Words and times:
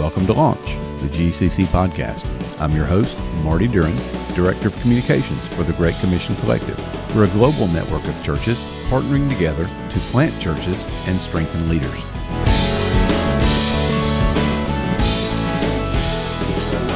welcome 0.00 0.24
to 0.24 0.32
Launch, 0.32 0.64
the 1.02 1.08
GCC 1.08 1.66
podcast. 1.66 2.24
I'm 2.58 2.74
your 2.74 2.86
host, 2.86 3.18
Marty 3.44 3.68
Duran, 3.68 3.94
Director 4.34 4.68
of 4.68 4.80
Communications 4.80 5.46
for 5.48 5.62
the 5.62 5.74
Great 5.74 5.94
Commission 5.96 6.34
Collective. 6.36 6.78
We're 7.14 7.24
a 7.24 7.28
global 7.28 7.66
network 7.66 8.02
of 8.06 8.24
churches 8.24 8.56
partnering 8.88 9.28
together 9.28 9.64
to 9.64 9.98
plant 10.08 10.32
churches 10.40 10.82
and 11.06 11.18
strengthen 11.18 11.68
leaders. 11.68 11.92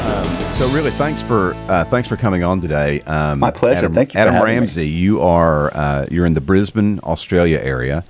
Um, 0.07 0.55
so 0.55 0.71
really, 0.71 0.91
thanks 0.93 1.21
for 1.21 1.52
uh, 1.68 1.84
thanks 1.84 2.09
for 2.09 2.16
coming 2.16 2.43
on 2.43 2.62
today. 2.62 3.02
Um, 3.02 3.39
My 3.39 3.50
pleasure. 3.50 3.80
Adam, 3.80 3.93
Thank 3.93 4.14
you, 4.14 4.21
Adam 4.21 4.43
Ramsey. 4.43 4.80
Me. 4.80 4.89
You 4.89 5.21
are 5.21 5.71
uh, 5.77 6.07
you're 6.11 6.25
in 6.25 6.32
the 6.32 6.41
Brisbane, 6.41 7.00
Australia 7.00 7.59
area. 7.59 8.02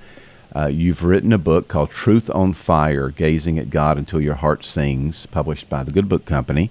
Uh, 0.55 0.67
you've 0.67 1.03
written 1.03 1.33
a 1.33 1.37
book 1.37 1.67
called 1.67 1.91
Truth 1.91 2.29
on 2.29 2.53
Fire 2.53 3.09
Gazing 3.09 3.59
at 3.59 3.69
God 3.69 3.97
Until 3.97 4.21
Your 4.21 4.35
Heart 4.35 4.63
Sings, 4.63 5.25
published 5.25 5.69
by 5.69 5.83
the 5.83 5.91
Good 5.91 6.07
Book 6.07 6.25
Company. 6.25 6.69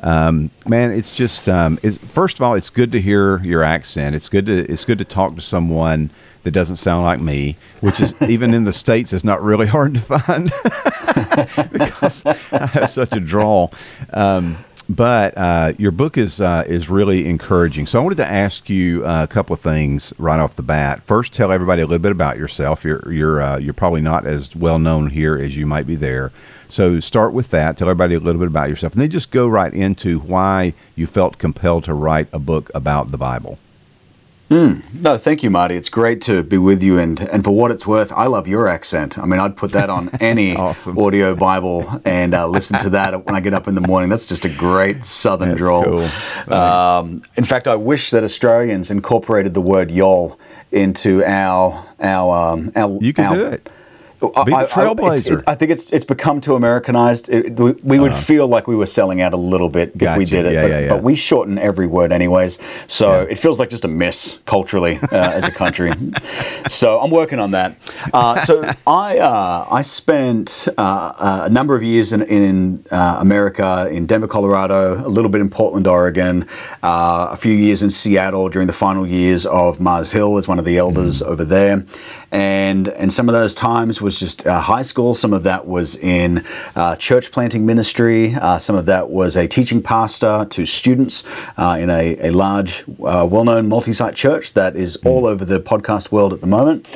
Um, 0.00 0.50
man, 0.66 0.92
it's 0.92 1.14
just 1.14 1.48
um, 1.48 1.78
it's, 1.82 1.98
first 1.98 2.36
of 2.36 2.42
all, 2.42 2.54
it's 2.54 2.70
good 2.70 2.92
to 2.92 3.00
hear 3.00 3.42
your 3.42 3.62
accent. 3.62 4.16
It's 4.16 4.28
good 4.28 4.46
to 4.46 4.70
it's 4.72 4.84
good 4.84 4.98
to 4.98 5.04
talk 5.04 5.34
to 5.34 5.42
someone 5.42 6.10
that 6.44 6.52
doesn't 6.52 6.76
sound 6.76 7.04
like 7.04 7.20
me, 7.20 7.56
which 7.80 8.00
is 8.00 8.14
even 8.28 8.54
in 8.54 8.64
the 8.64 8.72
states 8.72 9.12
is 9.12 9.24
not 9.24 9.42
really 9.42 9.66
hard 9.76 9.94
to 9.94 10.00
find 10.00 10.50
because 11.72 12.24
I 12.24 12.66
have 12.66 12.90
such 12.90 13.12
a 13.12 13.20
drawl. 13.20 13.72
Um, 14.14 14.56
but 14.88 15.36
uh, 15.36 15.72
your 15.76 15.90
book 15.90 16.16
is 16.16 16.40
uh, 16.40 16.64
is 16.66 16.88
really 16.88 17.26
encouraging. 17.26 17.86
So 17.86 17.98
I 17.98 18.02
wanted 18.02 18.16
to 18.16 18.26
ask 18.26 18.70
you 18.70 19.04
uh, 19.04 19.24
a 19.24 19.26
couple 19.26 19.52
of 19.52 19.60
things 19.60 20.14
right 20.18 20.40
off 20.40 20.56
the 20.56 20.62
bat. 20.62 21.02
First, 21.02 21.34
tell 21.34 21.52
everybody 21.52 21.82
a 21.82 21.86
little 21.86 22.02
bit 22.02 22.12
about 22.12 22.38
yourself. 22.38 22.84
You're 22.84 23.12
you're 23.12 23.42
uh, 23.42 23.58
you're 23.58 23.74
probably 23.74 24.00
not 24.00 24.26
as 24.26 24.54
well 24.56 24.78
known 24.78 25.10
here 25.10 25.36
as 25.36 25.56
you 25.56 25.66
might 25.66 25.86
be 25.86 25.96
there. 25.96 26.32
So 26.70 27.00
start 27.00 27.32
with 27.32 27.50
that. 27.50 27.76
Tell 27.76 27.88
everybody 27.88 28.14
a 28.14 28.20
little 28.20 28.40
bit 28.40 28.48
about 28.48 28.68
yourself, 28.68 28.94
and 28.94 29.02
then 29.02 29.10
just 29.10 29.30
go 29.30 29.46
right 29.48 29.72
into 29.72 30.20
why 30.20 30.74
you 30.96 31.06
felt 31.06 31.38
compelled 31.38 31.84
to 31.84 31.94
write 31.94 32.28
a 32.32 32.38
book 32.38 32.70
about 32.74 33.10
the 33.10 33.18
Bible. 33.18 33.58
Mm. 34.50 34.82
No, 34.94 35.18
thank 35.18 35.42
you, 35.42 35.50
Marty. 35.50 35.76
It's 35.76 35.90
great 35.90 36.22
to 36.22 36.42
be 36.42 36.56
with 36.56 36.82
you, 36.82 36.98
and 36.98 37.20
and 37.20 37.44
for 37.44 37.50
what 37.50 37.70
it's 37.70 37.86
worth, 37.86 38.10
I 38.12 38.26
love 38.28 38.48
your 38.48 38.66
accent. 38.66 39.18
I 39.18 39.26
mean, 39.26 39.40
I'd 39.40 39.56
put 39.56 39.72
that 39.72 39.90
on 39.90 40.08
any 40.20 40.56
awesome. 40.56 40.98
audio 40.98 41.34
Bible 41.34 42.00
and 42.06 42.34
uh, 42.34 42.46
listen 42.48 42.78
to 42.80 42.90
that 42.90 43.26
when 43.26 43.34
I 43.34 43.40
get 43.40 43.52
up 43.52 43.68
in 43.68 43.74
the 43.74 43.82
morning. 43.82 44.08
That's 44.08 44.26
just 44.26 44.46
a 44.46 44.48
great 44.48 45.04
Southern 45.04 45.50
That's 45.50 45.58
drawl. 45.58 45.84
Cool. 45.84 46.54
Um, 46.54 47.22
in 47.36 47.44
fact, 47.44 47.68
I 47.68 47.76
wish 47.76 48.10
that 48.10 48.24
Australians 48.24 48.90
incorporated 48.90 49.52
the 49.52 49.60
word 49.60 49.90
"y'all" 49.90 50.40
into 50.72 51.22
our 51.24 51.84
our 52.00 52.52
um, 52.54 52.72
our. 52.74 52.98
You 53.02 53.12
can 53.12 53.24
our, 53.26 53.36
do 53.36 53.46
it. 53.48 53.68
Be 54.20 54.26
the 54.26 54.68
trailblazer. 54.68 55.44
I, 55.46 55.52
I, 55.52 55.54
think 55.54 55.70
it's 55.70 55.92
it's 55.92 56.04
become 56.04 56.40
too 56.40 56.56
Americanized. 56.56 57.28
It, 57.28 57.58
we, 57.58 57.72
we 57.84 58.00
would 58.00 58.12
uh, 58.12 58.20
feel 58.20 58.48
like 58.48 58.66
we 58.66 58.74
were 58.74 58.86
selling 58.86 59.20
out 59.20 59.32
a 59.32 59.36
little 59.36 59.68
bit 59.68 59.92
if 59.94 60.18
we 60.18 60.24
did 60.24 60.44
it, 60.44 60.54
yeah, 60.54 60.62
but, 60.62 60.70
yeah, 60.70 60.80
yeah. 60.80 60.88
but, 60.88 61.04
we 61.04 61.14
shorten 61.14 61.56
every 61.56 61.86
word 61.86 62.10
anyways. 62.10 62.58
So 62.88 63.22
it 63.22 63.36
feels 63.36 63.60
like 63.60 63.70
just 63.70 63.84
a 63.84 63.88
miss 63.88 64.40
culturally 64.44 64.98
uh, 65.12 65.30
as 65.30 65.46
a 65.46 65.52
country. 65.52 65.92
so 66.68 66.98
I'm 66.98 67.12
working 67.12 67.38
on 67.38 67.52
that. 67.52 67.76
Uh, 68.12 68.40
so 68.40 68.68
I 68.88 69.18
uh, 69.18 69.68
I 69.70 69.82
spent 69.82 70.66
uh, 70.76 71.44
a 71.44 71.48
number 71.48 71.76
of 71.76 71.84
years 71.84 72.12
in, 72.12 72.22
in 72.22 72.84
uh, 72.90 73.18
America, 73.20 73.88
in 73.88 74.06
Denver, 74.06 74.26
Colorado, 74.26 75.06
a 75.06 75.08
little 75.08 75.30
bit 75.30 75.40
in 75.40 75.48
Portland, 75.48 75.86
Oregon, 75.86 76.44
a 76.82 77.36
few 77.36 77.52
years 77.52 77.84
in 77.84 77.90
Seattle 77.90 78.48
during 78.48 78.66
the 78.66 78.72
final 78.72 79.06
years 79.06 79.46
of 79.46 79.80
Mars 79.80 80.10
Hill 80.10 80.38
as 80.38 80.48
one 80.48 80.58
of 80.58 80.64
the 80.64 80.76
elders 80.76 81.22
mm. 81.22 81.26
over 81.26 81.44
there 81.44 81.84
and 82.30 82.88
and 82.88 83.12
some 83.12 83.28
of 83.28 83.32
those 83.32 83.54
times 83.54 84.02
was 84.02 84.20
just 84.20 84.46
uh, 84.46 84.60
high 84.60 84.82
school. 84.82 85.14
Some 85.14 85.32
of 85.32 85.44
that 85.44 85.66
was 85.66 85.96
in 85.96 86.44
uh, 86.76 86.96
church 86.96 87.30
planting 87.30 87.64
ministry. 87.64 88.34
Uh, 88.34 88.58
some 88.58 88.76
of 88.76 88.86
that 88.86 89.10
was 89.10 89.36
a 89.36 89.48
teaching 89.48 89.82
pastor 89.82 90.46
to 90.50 90.66
students 90.66 91.24
uh, 91.56 91.78
in 91.80 91.88
a, 91.88 92.28
a 92.28 92.30
large, 92.30 92.84
uh, 93.02 93.26
well-known 93.30 93.68
multi-site 93.68 94.14
church 94.14 94.52
that 94.52 94.76
is 94.76 94.98
hmm. 95.02 95.08
all 95.08 95.26
over 95.26 95.44
the 95.44 95.60
podcast 95.60 96.12
world 96.12 96.32
at 96.32 96.40
the 96.40 96.46
moment. 96.46 96.86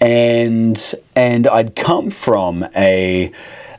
And 0.00 0.94
and 1.14 1.46
I'd 1.46 1.74
come 1.74 2.10
from 2.10 2.66
a 2.76 3.32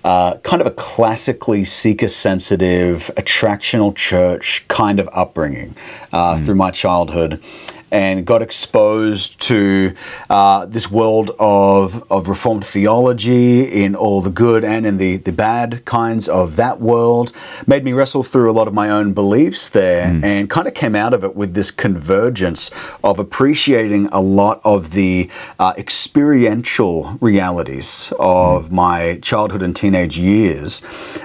uh, 0.04 0.38
kind 0.38 0.62
of 0.62 0.68
a 0.68 0.72
classically 0.72 1.66
seeker 1.66 2.08
sensitive, 2.08 3.12
attractional 3.18 3.94
church 3.96 4.66
kind 4.68 5.00
of 5.00 5.10
upbringing 5.12 5.76
uh, 6.14 6.36
mm. 6.36 6.46
through 6.46 6.56
my 6.56 6.72
childhood 6.72 7.44
and 7.92 8.26
got 8.26 8.42
exposed 8.42 9.40
to 9.40 9.94
uh, 10.30 10.66
this 10.66 10.92
world 10.92 11.32
of, 11.40 12.04
of 12.12 12.28
Reformed 12.28 12.66
theology 12.66 13.64
in 13.64 13.96
all 13.96 14.22
the 14.22 14.30
good 14.30 14.64
and 14.64 14.86
in 14.86 14.98
the, 14.98 15.18
the 15.18 15.32
bad 15.32 15.86
kinds 15.86 16.28
of 16.28 16.56
that 16.58 16.82
world. 16.82 17.32
Made 17.66 17.84
me 17.84 17.94
wrestle 17.94 18.24
through 18.24 18.52
a 18.52 18.54
lot 18.54 18.68
of 18.68 18.74
my 18.74 18.90
own 18.90 19.14
beliefs 19.14 19.70
there 19.70 20.08
mm. 20.08 20.24
and 20.24 20.50
kind 20.50 20.68
of 20.68 20.74
came 20.74 20.96
out 20.96 21.14
of 21.14 21.24
it 21.24 21.36
with 21.36 21.54
this 21.54 21.72
convergence 21.72 22.72
of 23.04 23.20
appreciating 23.20 24.08
a 24.08 24.22
lot 24.22 24.60
of 24.64 24.92
the 24.92 25.30
uh, 25.60 25.74
experiential 25.78 27.18
realities 27.22 28.12
of 28.20 28.66
mm. 28.66 28.72
my 28.72 29.20
childhood 29.22 29.62
and 29.62 29.76
teenage 29.76 30.18
years, 30.18 30.82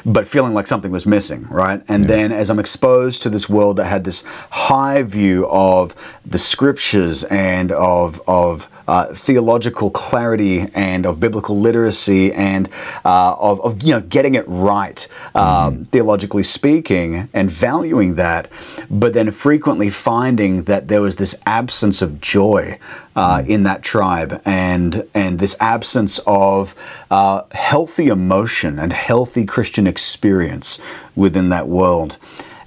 but 0.06 0.26
feeling 0.26 0.54
like 0.54 0.66
something 0.66 0.92
was 0.92 1.06
missing, 1.06 1.46
right? 1.48 1.82
And 1.88 2.04
yeah. 2.04 2.08
then 2.08 2.32
as 2.32 2.50
I'm 2.50 2.58
exposed 2.58 3.22
to 3.22 3.30
this 3.30 3.48
world 3.48 3.76
that 3.78 3.86
had 3.86 4.04
this 4.04 4.22
high 4.50 5.02
view 5.02 5.48
of 5.48 5.94
the 6.24 6.38
scriptures 6.52 7.24
and 7.24 7.72
of, 7.72 8.20
of 8.26 8.68
uh, 8.86 9.06
theological 9.14 9.90
clarity 9.90 10.66
and 10.74 11.06
of 11.06 11.18
biblical 11.18 11.58
literacy 11.58 12.30
and 12.34 12.68
uh, 13.06 13.34
of, 13.38 13.58
of, 13.62 13.82
you 13.82 13.94
know 13.94 14.00
getting 14.02 14.34
it 14.34 14.44
right 14.46 15.08
um, 15.34 15.44
mm. 15.44 15.88
theologically 15.88 16.42
speaking 16.42 17.28
and 17.32 17.50
valuing 17.50 18.16
that 18.16 18.48
but 18.90 19.14
then 19.14 19.30
frequently 19.30 19.88
finding 19.88 20.64
that 20.64 20.88
there 20.88 21.00
was 21.00 21.16
this 21.16 21.34
absence 21.46 22.02
of 22.02 22.20
joy 22.20 22.78
uh, 23.16 23.38
mm. 23.38 23.48
in 23.48 23.62
that 23.62 23.82
tribe 23.82 24.42
and 24.44 25.08
and 25.14 25.38
this 25.38 25.56
absence 25.58 26.20
of 26.26 26.74
uh, 27.10 27.42
healthy 27.52 28.08
emotion 28.08 28.78
and 28.78 28.92
healthy 28.92 29.46
Christian 29.46 29.86
experience 29.86 30.80
within 31.16 31.48
that 31.48 31.66
world 31.66 32.18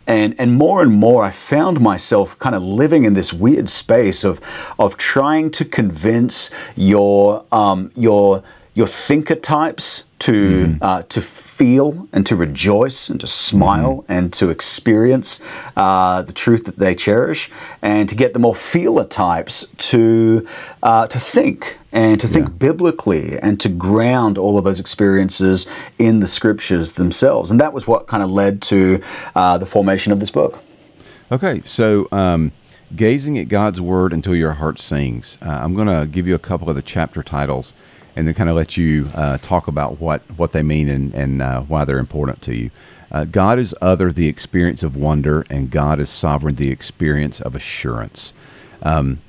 and 0.07 0.35
and 0.37 0.53
more 0.53 0.81
and 0.81 0.93
more 0.93 1.23
I 1.23 1.31
found 1.31 1.79
myself 1.81 2.37
kind 2.39 2.55
of 2.55 2.63
living 2.63 3.03
in 3.03 3.13
this 3.13 3.33
weird 3.33 3.69
space 3.69 4.23
of 4.23 4.39
of 4.77 4.97
trying 4.97 5.51
to 5.51 5.65
convince 5.65 6.51
your 6.75 7.45
um, 7.51 7.91
your 7.95 8.43
your 8.73 8.87
thinker 8.87 9.35
types 9.35 10.09
to 10.19 10.31
mm. 10.31 10.77
uh, 10.81 11.03
to 11.03 11.21
feel 11.57 12.07
and 12.11 12.25
to 12.25 12.35
rejoice 12.35 13.09
and 13.09 13.19
to 13.21 13.27
smile 13.27 13.97
mm. 13.97 14.05
and 14.09 14.33
to 14.33 14.49
experience 14.49 15.41
uh, 15.77 16.21
the 16.21 16.33
truth 16.33 16.65
that 16.65 16.77
they 16.77 16.93
cherish, 16.93 17.49
and 17.81 18.09
to 18.09 18.15
get 18.15 18.33
the 18.33 18.39
more 18.39 18.55
feeler 18.55 19.05
types 19.05 19.65
to 19.77 20.45
uh, 20.83 21.07
to 21.07 21.17
think 21.17 21.77
and 21.93 22.19
to 22.19 22.27
think 22.27 22.47
yeah. 22.47 22.53
biblically 22.67 23.39
and 23.39 23.61
to 23.61 23.69
ground 23.69 24.37
all 24.37 24.57
of 24.57 24.65
those 24.65 24.81
experiences 24.81 25.65
in 25.97 26.19
the 26.19 26.27
scriptures 26.27 26.93
themselves. 26.93 27.51
And 27.51 27.59
that 27.61 27.71
was 27.71 27.87
what 27.87 28.05
kind 28.07 28.21
of 28.21 28.29
led 28.29 28.61
to 28.63 29.01
uh, 29.33 29.57
the 29.57 29.65
formation 29.65 30.11
of 30.11 30.19
this 30.19 30.31
book. 30.31 30.59
Okay, 31.31 31.61
so. 31.65 32.07
Um 32.11 32.51
gazing 32.95 33.37
at 33.37 33.49
God's 33.49 33.81
word 33.81 34.13
until 34.13 34.35
your 34.35 34.53
heart 34.53 34.79
sings. 34.79 35.37
Uh, 35.41 35.49
I'm 35.49 35.73
going 35.73 35.87
to 35.87 36.05
give 36.05 36.27
you 36.27 36.35
a 36.35 36.39
couple 36.39 36.69
of 36.69 36.75
the 36.75 36.83
chapter 36.83 37.23
titles 37.23 37.73
and 38.15 38.27
then 38.27 38.33
kind 38.33 38.49
of 38.49 38.55
let 38.55 38.77
you 38.77 39.09
uh, 39.13 39.37
talk 39.39 39.67
about 39.67 39.99
what, 39.99 40.21
what 40.37 40.51
they 40.51 40.63
mean 40.63 40.89
and, 40.89 41.13
and 41.13 41.41
uh, 41.41 41.61
why 41.61 41.85
they're 41.85 41.99
important 41.99 42.41
to 42.43 42.55
you. 42.55 42.71
Uh, 43.11 43.25
God 43.25 43.59
is 43.59 43.75
other, 43.81 44.11
the 44.11 44.27
experience 44.27 44.83
of 44.83 44.95
wonder, 44.95 45.45
and 45.49 45.69
God 45.69 45.99
is 45.99 46.09
sovereign, 46.09 46.55
the 46.55 46.71
experience 46.71 47.39
of 47.39 47.55
assurance. 47.55 48.33
Um, 48.83 49.19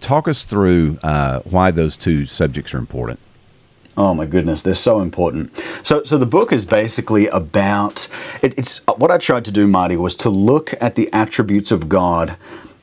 talk 0.00 0.28
us 0.28 0.44
through 0.44 0.98
uh, 1.02 1.40
why 1.40 1.70
those 1.70 1.96
two 1.96 2.26
subjects 2.26 2.74
are 2.74 2.78
important. 2.78 3.18
Oh 3.96 4.14
my 4.14 4.24
goodness, 4.24 4.62
they're 4.62 4.74
so 4.74 5.00
important. 5.00 5.54
So, 5.82 6.02
so 6.02 6.16
the 6.16 6.26
book 6.26 6.50
is 6.52 6.64
basically 6.64 7.26
about 7.28 8.08
it, 8.40 8.56
it's 8.58 8.78
what 8.86 9.10
I 9.10 9.18
tried 9.18 9.44
to 9.46 9.52
do, 9.52 9.66
Marty, 9.66 9.96
was 9.96 10.16
to 10.16 10.30
look 10.30 10.72
at 10.80 10.94
the 10.94 11.12
attributes 11.12 11.70
of 11.70 11.88
God 11.88 12.36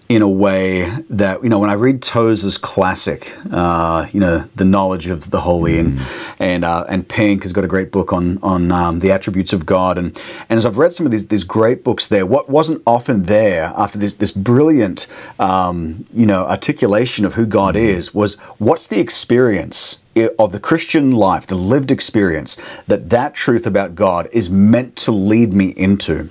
in 0.09 0.23
a 0.23 0.27
way 0.27 0.89
that 1.07 1.43
you 1.43 1.49
know 1.49 1.59
when 1.59 1.69
I 1.69 1.73
read 1.73 2.01
Tozer's 2.01 2.57
classic, 2.57 3.35
uh, 3.51 4.07
you 4.11 4.19
know 4.19 4.49
the 4.55 4.65
knowledge 4.65 5.05
of 5.05 5.29
the 5.29 5.41
holy, 5.41 5.73
mm. 5.73 5.79
and 5.79 5.99
and 6.39 6.65
uh, 6.65 6.83
and 6.89 7.07
Pink 7.07 7.43
has 7.43 7.53
got 7.53 7.63
a 7.63 7.67
great 7.67 7.91
book 7.91 8.11
on 8.11 8.39
on 8.41 8.71
um, 8.71 8.99
the 8.99 9.11
attributes 9.11 9.53
of 9.53 9.67
God, 9.67 9.99
and 9.99 10.19
and 10.49 10.57
as 10.57 10.65
I've 10.65 10.79
read 10.79 10.93
some 10.93 11.05
of 11.05 11.11
these 11.11 11.27
these 11.27 11.43
great 11.43 11.83
books 11.83 12.07
there, 12.07 12.25
what 12.25 12.49
wasn't 12.49 12.81
often 12.87 13.23
there 13.23 13.71
after 13.77 13.99
this 13.99 14.15
this 14.15 14.31
brilliant 14.31 15.05
um, 15.39 16.03
you 16.11 16.25
know 16.25 16.43
articulation 16.45 17.23
of 17.23 17.35
who 17.35 17.45
God 17.45 17.75
mm. 17.75 17.81
is 17.81 18.13
was 18.13 18.33
what's 18.57 18.87
the 18.87 18.99
experience 18.99 19.99
of 20.15 20.51
the 20.51 20.59
Christian 20.59 21.11
life, 21.11 21.47
the 21.47 21.55
lived 21.55 21.91
experience 21.91 22.57
that 22.87 23.09
that 23.09 23.33
truth 23.33 23.65
about 23.65 23.95
God 23.95 24.27
is 24.31 24.49
meant 24.49 24.95
to 24.97 25.11
lead 25.11 25.53
me 25.53 25.69
into. 25.69 26.29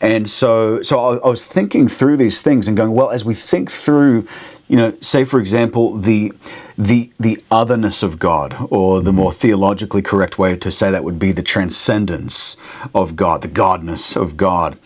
And 0.00 0.28
so, 0.28 0.82
so 0.82 0.98
I, 0.98 1.16
I 1.18 1.28
was 1.28 1.46
thinking 1.46 1.88
through 1.88 2.16
these 2.16 2.40
things 2.40 2.66
and 2.66 2.76
going, 2.76 2.92
well, 2.92 3.10
as 3.10 3.24
we 3.24 3.34
think 3.34 3.70
through, 3.70 4.26
you 4.68 4.76
know, 4.76 4.94
say 5.00 5.24
for 5.24 5.38
example, 5.38 5.96
the 5.96 6.32
the 6.76 7.12
the 7.20 7.42
otherness 7.50 8.02
of 8.02 8.18
God, 8.18 8.56
or 8.70 9.00
the 9.00 9.10
mm-hmm. 9.10 9.20
more 9.20 9.32
theologically 9.32 10.02
correct 10.02 10.38
way 10.38 10.56
to 10.56 10.72
say 10.72 10.90
that 10.90 11.04
would 11.04 11.18
be 11.18 11.30
the 11.32 11.42
transcendence 11.42 12.56
of 12.94 13.14
God, 13.14 13.42
the 13.42 13.48
godness 13.48 14.16
of 14.16 14.36
God. 14.36 14.78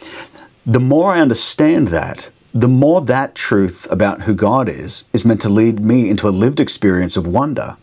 The 0.67 0.81
more 0.81 1.13
I 1.15 1.21
understand 1.21 1.89
that, 1.89 2.29
the 2.53 2.69
more 2.69 3.01
that 3.03 3.35
truth 3.35 3.87
about 3.91 4.23
who 4.23 4.35
God 4.35 4.69
is 4.69 5.05
is 5.13 5.25
meant 5.25 5.41
to 5.43 5.49
lead 5.49 5.81
me 5.81 6.11
into 6.11 6.29
a 6.29 6.31
lived 6.31 6.59
experience 6.59 7.17
of 7.17 7.27
wonder. 7.27 7.77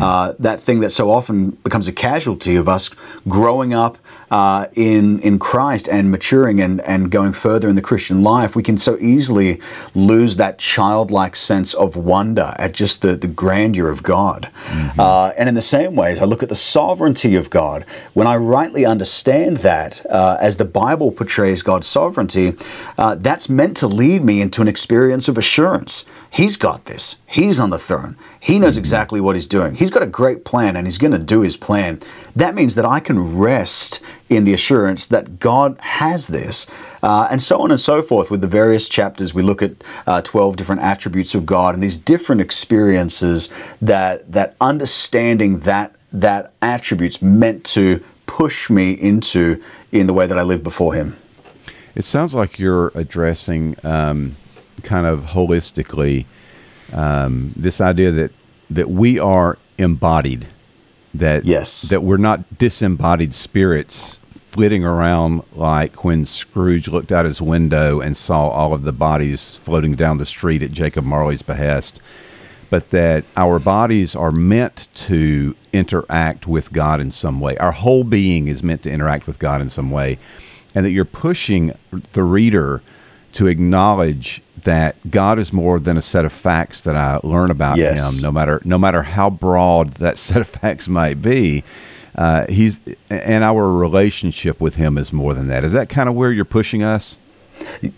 Uh, 0.00 0.34
that 0.38 0.60
thing 0.60 0.80
that 0.80 0.90
so 0.90 1.10
often 1.10 1.50
becomes 1.64 1.88
a 1.88 1.92
casualty 1.92 2.56
of 2.56 2.68
us 2.68 2.90
growing 3.26 3.72
up 3.72 3.98
uh, 4.30 4.66
in 4.74 5.20
in 5.20 5.38
Christ 5.38 5.88
and 5.88 6.10
maturing 6.10 6.60
and, 6.60 6.80
and 6.82 7.10
going 7.10 7.32
further 7.32 7.68
in 7.68 7.76
the 7.76 7.82
Christian 7.82 8.22
life, 8.22 8.54
we 8.54 8.62
can 8.62 8.76
so 8.76 8.98
easily 8.98 9.60
lose 9.94 10.36
that 10.36 10.58
childlike 10.58 11.34
sense 11.36 11.72
of 11.74 11.96
wonder 11.96 12.54
at 12.58 12.72
just 12.72 13.00
the, 13.02 13.16
the 13.16 13.26
grandeur 13.26 13.88
of 13.88 14.02
God. 14.02 14.50
Uh, 14.98 15.32
and 15.38 15.48
in 15.48 15.54
the 15.54 15.62
same 15.62 15.96
way, 15.96 16.12
as 16.12 16.20
I 16.20 16.24
look 16.24 16.42
at 16.42 16.48
the 16.48 16.54
sovereignty 16.54 17.34
of 17.36 17.48
God, 17.48 17.84
when 18.12 18.26
I 18.26 18.36
rightly 18.36 18.84
understand 18.84 19.58
that, 19.58 20.04
uh, 20.10 20.36
as 20.40 20.56
the 20.58 20.64
Bible 20.64 21.10
portrays 21.10 21.62
God's 21.62 21.86
sovereignty, 21.86 22.54
uh, 22.98 23.14
that's 23.14 23.48
meant 23.48 23.76
to 23.78 23.86
lead 23.86 24.22
me 24.24 24.40
into 24.40 24.60
an 24.60 24.68
experience 24.68 25.28
of 25.28 25.38
assurance. 25.38 26.04
He's 26.30 26.56
got 26.56 26.84
this. 26.84 27.16
He's 27.26 27.58
on 27.58 27.70
the 27.70 27.78
throne. 27.78 28.16
He 28.38 28.58
knows 28.58 28.76
exactly 28.76 29.20
what 29.20 29.34
he's 29.34 29.46
doing. 29.46 29.74
He's 29.74 29.90
got 29.90 30.02
a 30.02 30.06
great 30.06 30.44
plan 30.44 30.76
and 30.76 30.86
he's 30.86 30.98
going 30.98 31.12
to 31.12 31.18
do 31.18 31.40
his 31.40 31.56
plan. 31.56 32.00
That 32.36 32.54
means 32.54 32.74
that 32.74 32.84
I 32.84 33.00
can 33.00 33.36
rest 33.36 34.00
in 34.28 34.44
the 34.44 34.52
assurance 34.52 35.06
that 35.06 35.38
God 35.38 35.78
has 35.80 36.28
this. 36.28 36.66
Uh, 37.02 37.28
and 37.30 37.42
so 37.42 37.60
on 37.60 37.70
and 37.70 37.80
so 37.80 38.02
forth 38.02 38.30
with 38.30 38.40
the 38.40 38.46
various 38.46 38.88
chapters. 38.88 39.32
We 39.32 39.42
look 39.42 39.62
at 39.62 39.72
uh, 40.06 40.20
12 40.22 40.56
different 40.56 40.82
attributes 40.82 41.34
of 41.34 41.46
God 41.46 41.74
and 41.74 41.82
these 41.82 41.96
different 41.96 42.40
experiences 42.40 43.52
that, 43.80 44.30
that 44.30 44.54
understanding 44.60 45.60
that, 45.60 45.94
that 46.12 46.52
attributes 46.60 47.22
meant 47.22 47.64
to 47.64 48.04
push 48.26 48.68
me 48.68 48.92
into 48.92 49.62
in 49.90 50.06
the 50.06 50.12
way 50.12 50.26
that 50.26 50.38
I 50.38 50.42
live 50.42 50.62
before 50.62 50.94
Him. 50.94 51.16
It 51.94 52.04
sounds 52.04 52.34
like 52.34 52.58
you're 52.58 52.92
addressing 52.94 53.76
um, 53.82 54.36
kind 54.82 55.06
of 55.06 55.20
holistically 55.20 56.24
um, 56.92 57.52
this 57.56 57.80
idea 57.80 58.10
that 58.12 58.30
that 58.70 58.90
we 58.90 59.18
are 59.18 59.56
embodied, 59.78 60.46
that 61.14 61.44
Yes. 61.44 61.82
that 61.82 62.02
we're 62.02 62.16
not 62.18 62.58
disembodied 62.58 63.34
spirits 63.34 64.18
flitting 64.50 64.84
around 64.84 65.42
like 65.54 66.04
when 66.04 66.26
Scrooge 66.26 66.88
looked 66.88 67.12
out 67.12 67.24
his 67.24 67.40
window 67.40 68.00
and 68.00 68.16
saw 68.16 68.48
all 68.48 68.72
of 68.74 68.82
the 68.82 68.92
bodies 68.92 69.58
floating 69.64 69.94
down 69.94 70.18
the 70.18 70.26
street 70.26 70.62
at 70.62 70.72
Jacob 70.72 71.04
Marley's 71.04 71.42
behest, 71.42 72.00
but 72.70 72.90
that 72.90 73.24
our 73.36 73.58
bodies 73.58 74.14
are 74.14 74.32
meant 74.32 74.88
to 74.94 75.54
interact 75.72 76.46
with 76.46 76.72
God 76.72 77.00
in 77.00 77.10
some 77.12 77.40
way. 77.40 77.56
Our 77.58 77.72
whole 77.72 78.04
being 78.04 78.48
is 78.48 78.62
meant 78.62 78.82
to 78.82 78.90
interact 78.90 79.26
with 79.26 79.38
God 79.38 79.60
in 79.60 79.70
some 79.70 79.90
way, 79.90 80.18
and 80.74 80.84
that 80.84 80.90
you're 80.90 81.04
pushing 81.04 81.72
the 82.12 82.22
reader 82.22 82.82
to 83.32 83.46
acknowledge 83.46 84.42
that 84.64 84.96
God 85.10 85.38
is 85.38 85.52
more 85.52 85.78
than 85.78 85.96
a 85.96 86.02
set 86.02 86.24
of 86.24 86.32
facts 86.32 86.80
that 86.82 86.96
I 86.96 87.20
learn 87.22 87.50
about 87.50 87.78
Yes. 87.78 88.16
Him, 88.16 88.22
no 88.22 88.32
matter 88.32 88.60
no 88.64 88.78
matter 88.78 89.02
how 89.02 89.30
broad 89.30 89.94
that 89.94 90.18
set 90.26 90.38
of 90.38 90.48
facts 90.48 90.88
might 90.88 91.22
be. 91.22 91.64
Uh, 92.14 92.46
he's 92.48 92.80
and 93.10 93.44
our 93.44 93.70
relationship 93.70 94.60
with 94.60 94.74
Him 94.74 94.98
is 94.98 95.12
more 95.12 95.34
than 95.34 95.46
that. 95.48 95.62
Is 95.62 95.72
that 95.72 95.88
kind 95.88 96.08
of 96.08 96.14
where 96.16 96.32
you're 96.32 96.44
pushing 96.44 96.82
us? 96.82 97.16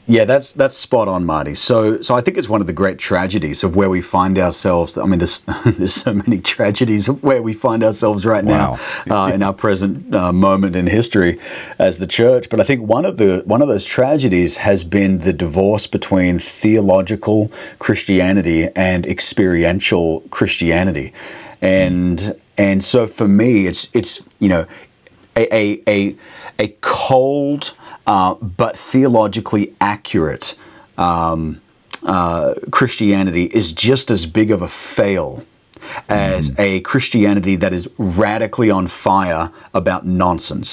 Yeah, 0.06 0.24
that's 0.24 0.52
that's 0.52 0.76
spot 0.76 1.08
on, 1.08 1.24
Marty. 1.24 1.54
So, 1.54 2.00
so 2.00 2.14
I 2.14 2.20
think 2.20 2.36
it's 2.36 2.48
one 2.48 2.60
of 2.60 2.66
the 2.66 2.72
great 2.72 2.98
tragedies 2.98 3.64
of 3.64 3.76
where 3.76 3.88
we 3.88 4.00
find 4.00 4.38
ourselves. 4.38 4.98
I 4.98 5.06
mean, 5.06 5.18
there's 5.18 5.40
there's 5.64 5.94
so 5.94 6.12
many 6.12 6.38
tragedies 6.38 7.08
of 7.08 7.22
where 7.22 7.42
we 7.42 7.52
find 7.52 7.82
ourselves 7.82 8.26
right 8.26 8.44
now 8.44 8.78
uh, 9.08 9.30
in 9.32 9.42
our 9.42 9.54
present 9.54 10.14
uh, 10.14 10.32
moment 10.32 10.76
in 10.76 10.86
history 10.86 11.38
as 11.78 11.98
the 11.98 12.06
church. 12.06 12.48
But 12.48 12.60
I 12.60 12.64
think 12.64 12.86
one 12.86 13.04
of 13.04 13.16
the 13.16 13.42
one 13.46 13.62
of 13.62 13.68
those 13.68 13.84
tragedies 13.84 14.58
has 14.58 14.84
been 14.84 15.18
the 15.18 15.32
divorce 15.32 15.86
between 15.86 16.38
theological 16.38 17.50
Christianity 17.78 18.68
and 18.76 19.06
experiential 19.06 20.20
Christianity, 20.30 21.12
and 21.62 22.34
and 22.58 22.84
so 22.84 23.06
for 23.06 23.26
me, 23.26 23.66
it's 23.66 23.88
it's 23.94 24.20
you 24.38 24.48
know 24.48 24.66
a 25.36 25.54
a 25.54 25.82
a, 25.88 26.16
a 26.58 26.68
cold 26.80 27.72
uh, 28.12 28.34
but 28.62 28.72
theologically 28.90 29.64
accurate 29.80 30.46
um, 30.98 31.60
uh, 32.02 32.54
Christianity 32.78 33.44
is 33.60 33.66
just 33.88 34.10
as 34.10 34.26
big 34.26 34.50
of 34.50 34.60
a 34.62 34.68
fail 34.68 35.28
as 36.08 36.42
a 36.58 36.80
Christianity 36.80 37.56
that 37.56 37.72
is 37.72 37.88
radically 37.98 38.70
on 38.78 38.84
fire 38.88 39.44
about 39.72 40.00
nonsense. 40.06 40.70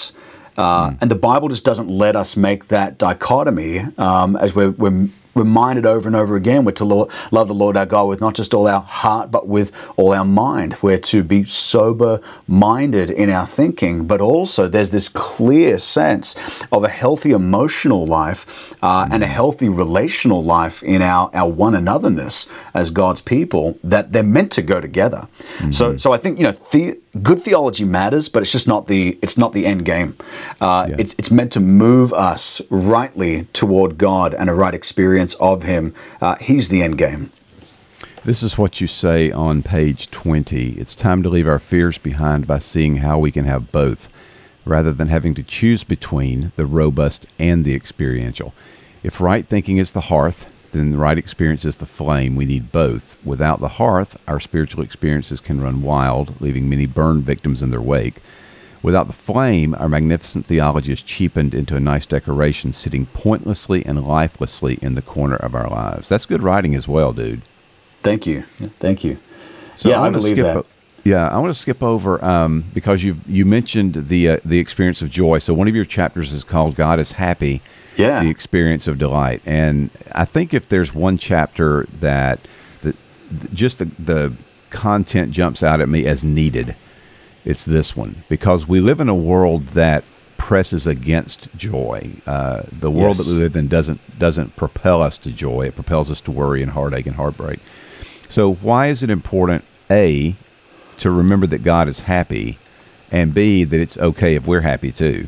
Uh, 0.57 0.93
And 1.01 1.11
the 1.15 1.21
Bible 1.29 1.47
just 1.49 1.65
doesn't 1.69 1.89
let 2.05 2.15
us 2.15 2.35
make 2.35 2.61
that 2.75 2.97
dichotomy 2.97 3.73
um, 3.97 4.35
as 4.35 4.49
we're, 4.55 4.71
we're 4.81 5.07
reminded 5.37 5.85
over 5.85 6.07
and 6.07 6.15
over 6.15 6.35
again. 6.35 6.65
We're 6.65 6.71
to 6.73 6.85
lo- 6.85 7.09
love 7.31 7.47
the 7.47 7.53
Lord 7.53 7.77
our 7.77 7.85
God 7.85 8.07
with 8.07 8.21
not 8.21 8.35
just 8.35 8.53
all 8.53 8.67
our 8.67 8.81
heart, 8.81 9.31
but 9.31 9.47
with 9.47 9.71
all 9.95 10.13
our 10.13 10.25
mind. 10.25 10.77
We're 10.81 10.99
to 10.99 11.23
be 11.23 11.43
sober 11.45 12.21
minded 12.47 13.09
in 13.09 13.29
our 13.29 13.47
thinking, 13.47 14.05
but 14.05 14.21
also 14.21 14.67
there's 14.67 14.89
this 14.89 15.09
clear 15.09 15.79
sense 15.79 16.35
of 16.71 16.83
a 16.83 16.89
healthy 16.89 17.31
emotional 17.31 18.05
life 18.05 18.75
uh, 18.81 19.07
and 19.11 19.23
a 19.23 19.27
healthy 19.27 19.69
relational 19.69 20.43
life 20.43 20.83
in 20.83 21.01
our, 21.01 21.29
our 21.33 21.49
one 21.49 21.73
anotherness 21.73 22.49
as 22.73 22.91
God's 22.91 23.21
people 23.21 23.77
that 23.83 24.11
they're 24.11 24.23
meant 24.23 24.51
to 24.53 24.61
go 24.61 24.79
together. 24.81 25.27
So, 25.71 25.97
so 25.97 26.11
I 26.13 26.17
think, 26.17 26.37
you 26.39 26.43
know, 26.45 26.55
the, 26.71 26.99
good 27.23 27.41
theology 27.41 27.83
matters, 27.85 28.29
but 28.29 28.43
it's 28.43 28.51
just 28.51 28.67
not 28.67 28.87
the 28.87 29.17
it's 29.21 29.37
not 29.37 29.53
the 29.53 29.65
end 29.65 29.85
game. 29.85 30.15
Uh, 30.61 30.87
Yeah. 30.89 30.95
It's 30.99 31.15
it's 31.17 31.31
meant 31.31 31.51
to 31.53 31.59
move 31.59 32.13
us 32.13 32.61
rightly 32.69 33.45
toward 33.53 33.97
God 33.97 34.33
and 34.33 34.49
a 34.49 34.53
right 34.53 34.73
experience 34.73 35.33
of 35.35 35.63
Him. 35.63 35.93
Uh, 36.21 36.35
he's 36.35 36.69
the 36.69 36.81
end 36.83 36.97
game. 36.97 37.31
This 38.23 38.43
is 38.43 38.57
what 38.57 38.81
you 38.81 38.87
say 38.87 39.31
on 39.31 39.63
page 39.63 40.11
20. 40.11 40.71
It's 40.71 40.95
time 40.95 41.23
to 41.23 41.29
leave 41.29 41.47
our 41.47 41.59
fears 41.59 41.97
behind 41.97 42.45
by 42.45 42.59
seeing 42.59 42.97
how 42.97 43.17
we 43.19 43.31
can 43.31 43.45
have 43.45 43.71
both, 43.71 44.09
rather 44.65 44.91
than 44.91 45.07
having 45.07 45.33
to 45.35 45.43
choose 45.43 45.85
between 45.85 46.51
the 46.57 46.65
robust 46.65 47.25
and 47.39 47.63
the 47.63 47.73
experiential. 47.73 48.53
If 49.01 49.21
right 49.21 49.47
thinking 49.47 49.77
is 49.77 49.91
the 49.91 50.01
hearth, 50.01 50.47
then 50.79 50.91
the 50.91 50.97
right 50.97 51.17
experience 51.17 51.65
is 51.65 51.77
the 51.77 51.85
flame. 51.85 52.35
We 52.35 52.45
need 52.45 52.71
both. 52.71 53.19
Without 53.25 53.59
the 53.59 53.67
hearth, 53.67 54.17
our 54.27 54.39
spiritual 54.39 54.83
experiences 54.83 55.39
can 55.39 55.61
run 55.61 55.81
wild, 55.81 56.39
leaving 56.41 56.69
many 56.69 56.85
burned 56.85 57.23
victims 57.23 57.61
in 57.61 57.71
their 57.71 57.81
wake. 57.81 58.21
Without 58.83 59.07
the 59.07 59.13
flame, 59.13 59.75
our 59.75 59.89
magnificent 59.89 60.45
theology 60.45 60.93
is 60.93 61.01
cheapened 61.01 61.53
into 61.53 61.75
a 61.75 61.79
nice 61.79 62.05
decoration, 62.05 62.73
sitting 62.73 63.07
pointlessly 63.07 63.85
and 63.85 64.05
lifelessly 64.07 64.77
in 64.81 64.95
the 64.95 65.01
corner 65.01 65.35
of 65.35 65.55
our 65.55 65.69
lives. 65.69 66.09
That's 66.09 66.25
good 66.25 66.43
writing 66.43 66.75
as 66.75 66.87
well, 66.87 67.11
dude. 67.11 67.41
Thank 68.01 68.27
you. 68.27 68.43
Thank 68.79 69.03
you. 69.03 69.17
So 69.75 69.89
yeah, 69.89 69.97
I 69.97 70.01
wanna 70.01 70.17
believe 70.17 70.33
skip 70.35 70.45
that. 70.45 70.57
o- 70.57 70.65
yeah, 71.03 71.29
I 71.29 71.37
want 71.37 71.53
to 71.53 71.59
skip 71.59 71.81
over 71.81 72.23
um, 72.23 72.65
because 72.73 73.01
you 73.03 73.17
you 73.27 73.45
mentioned 73.45 73.93
the 73.93 74.29
uh, 74.29 74.39
the 74.43 74.59
experience 74.59 75.01
of 75.01 75.09
joy. 75.09 75.39
So 75.39 75.53
one 75.53 75.69
of 75.69 75.75
your 75.75 75.85
chapters 75.85 76.33
is 76.33 76.43
called 76.43 76.75
"God 76.75 76.99
is 76.99 77.13
Happy." 77.13 77.61
Yeah. 77.97 78.23
the 78.23 78.29
experience 78.29 78.87
of 78.87 78.97
delight. 78.97 79.41
And 79.45 79.89
I 80.13 80.25
think 80.25 80.53
if 80.53 80.69
there's 80.69 80.93
one 80.93 81.17
chapter 81.17 81.85
that 81.99 82.39
the, 82.81 82.93
th- 82.93 83.53
just 83.53 83.79
the, 83.79 83.85
the 83.99 84.33
content 84.69 85.31
jumps 85.31 85.63
out 85.63 85.81
at 85.81 85.89
me 85.89 86.05
as 86.05 86.23
needed, 86.23 86.75
it's 87.45 87.65
this 87.65 87.95
one 87.95 88.23
because 88.29 88.67
we 88.67 88.79
live 88.81 88.99
in 88.99 89.09
a 89.09 89.15
world 89.15 89.67
that 89.67 90.03
presses 90.37 90.85
against 90.85 91.49
joy. 91.57 92.11
Uh, 92.25 92.63
the 92.71 92.91
world 92.91 93.17
Yes. 93.17 93.25
that 93.25 93.33
we 93.33 93.39
live 93.39 93.55
in 93.55 93.67
doesn't 93.67 94.19
doesn't 94.19 94.55
propel 94.55 95.01
us 95.01 95.17
to 95.17 95.31
joy. 95.31 95.67
It 95.67 95.75
propels 95.75 96.11
us 96.11 96.21
to 96.21 96.31
worry 96.31 96.61
and 96.61 96.71
heartache 96.71 97.05
and 97.07 97.15
heartbreak. 97.15 97.59
So 98.29 98.53
why 98.55 98.87
is 98.87 99.01
it 99.03 99.09
important 99.09 99.63
a 99.89 100.35
to 100.97 101.09
remember 101.11 101.47
that 101.47 101.63
God 101.63 101.87
is 101.87 101.99
happy, 102.01 102.57
and 103.11 103.33
b 103.33 103.63
that 103.63 103.79
it's 103.79 103.97
okay 103.97 104.35
if 104.35 104.45
we're 104.45 104.61
happy 104.61 104.91
too? 104.91 105.27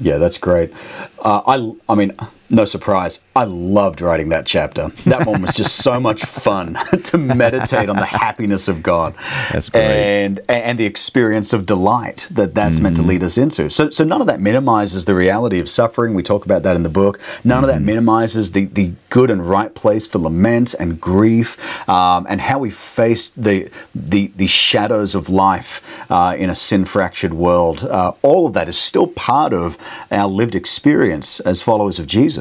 Yeah, 0.00 0.16
that's 0.18 0.38
great. 0.38 0.72
Uh, 1.18 1.42
I, 1.46 1.92
I 1.92 1.94
mean, 1.94 2.16
no 2.50 2.64
surprise. 2.64 3.20
I 3.36 3.44
loved 3.44 4.00
writing 4.00 4.28
that 4.30 4.44
chapter. 4.44 4.88
That 5.06 5.26
one 5.26 5.40
was 5.42 5.54
just 5.54 5.76
so 5.76 6.00
much 6.00 6.22
fun 6.24 6.76
to 7.04 7.16
meditate 7.18 7.88
on 7.88 7.96
the 7.96 8.04
happiness 8.06 8.66
of 8.68 8.82
God. 8.82 9.14
That's 9.52 9.68
great. 9.68 9.82
And 9.84 10.40
and 10.48 10.78
the 10.78 10.84
experience 10.86 11.52
of 11.52 11.64
delight 11.66 12.28
that 12.30 12.54
that's 12.54 12.80
meant 12.80 12.90
Mm-hmm. 12.96 13.04
to 13.04 13.08
lead 13.08 13.22
us 13.22 13.38
into. 13.38 13.70
So 13.70 13.90
so 13.90 14.02
none 14.04 14.20
of 14.20 14.26
that 14.26 14.40
minimizes 14.40 15.04
the 15.04 15.14
reality 15.14 15.60
of 15.60 15.68
suffering. 15.70 16.14
We 16.14 16.22
talk 16.24 16.44
about 16.44 16.62
that 16.64 16.74
in 16.76 16.82
the 16.82 16.88
book. 16.88 17.20
None 17.44 17.62
of 17.64 17.70
Mm-hmm. 17.70 17.78
that 17.78 17.84
minimizes 17.84 18.50
the 18.52 18.64
the 18.66 18.92
good 19.10 19.30
and 19.30 19.48
right 19.48 19.72
place 19.74 20.06
for 20.06 20.18
lament 20.18 20.74
and 20.80 21.00
grief, 21.00 21.56
um, 21.88 22.26
and 22.28 22.40
how 22.40 22.58
we 22.58 22.70
face 22.70 23.30
the 23.30 23.70
the 23.94 24.32
the 24.36 24.46
shadows 24.48 25.14
of 25.14 25.28
life 25.28 25.80
uh, 26.10 26.34
in 26.36 26.50
a 26.50 26.56
sin 26.56 26.84
fractured 26.84 27.34
world. 27.34 27.84
Uh, 27.84 28.12
all 28.22 28.46
of 28.48 28.52
that 28.54 28.68
is 28.68 28.76
still 28.76 29.06
part 29.06 29.52
of 29.52 29.78
our 30.10 30.26
lived 30.28 30.54
experience 30.56 31.38
as 31.40 31.62
followers 31.62 31.98
of 32.00 32.06
Jesus. 32.08 32.39